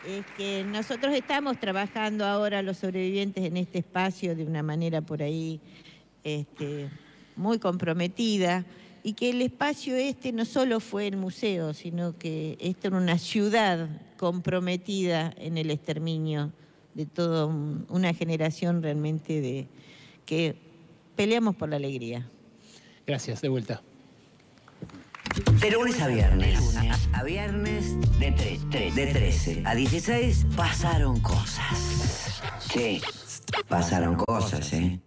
es 0.06 0.24
que 0.36 0.64
nosotros 0.64 1.14
estamos 1.14 1.58
trabajando 1.58 2.26
ahora 2.26 2.62
los 2.62 2.78
sobrevivientes 2.78 3.44
en 3.44 3.56
este 3.56 3.78
espacio 3.78 4.36
de 4.36 4.44
una 4.44 4.62
manera 4.62 5.00
por 5.00 5.22
ahí 5.22 5.60
este, 6.22 6.90
muy 7.36 7.58
comprometida 7.58 8.64
y 9.06 9.12
que 9.12 9.30
el 9.30 9.42
espacio 9.42 9.94
este 9.94 10.32
no 10.32 10.46
solo 10.46 10.80
fue 10.80 11.06
el 11.06 11.18
museo, 11.18 11.74
sino 11.74 12.16
que 12.18 12.56
esto 12.58 12.88
era 12.88 12.96
una 12.96 13.18
ciudad 13.18 13.86
comprometida 14.16 15.32
en 15.36 15.58
el 15.58 15.70
exterminio 15.70 16.50
de 16.94 17.04
toda 17.04 17.44
una 17.44 18.14
generación 18.14 18.82
realmente 18.82 19.42
de 19.42 19.68
que 20.24 20.56
peleamos 21.16 21.54
por 21.54 21.68
la 21.68 21.76
alegría. 21.76 22.26
Gracias, 23.06 23.42
de 23.42 23.50
vuelta. 23.50 23.82
De 25.60 25.70
lunes 25.70 26.00
a 26.00 26.08
viernes. 26.08 26.58
A, 27.12 27.22
viernes 27.24 28.00
de, 28.18 28.32
3, 28.32 28.94
de 28.94 29.06
13 29.06 29.62
a 29.66 29.74
16 29.74 30.46
pasaron 30.56 31.20
cosas. 31.20 32.40
Sí, 32.72 33.02
pasaron 33.68 34.14
cosas, 34.14 34.72
¿eh? 34.72 34.98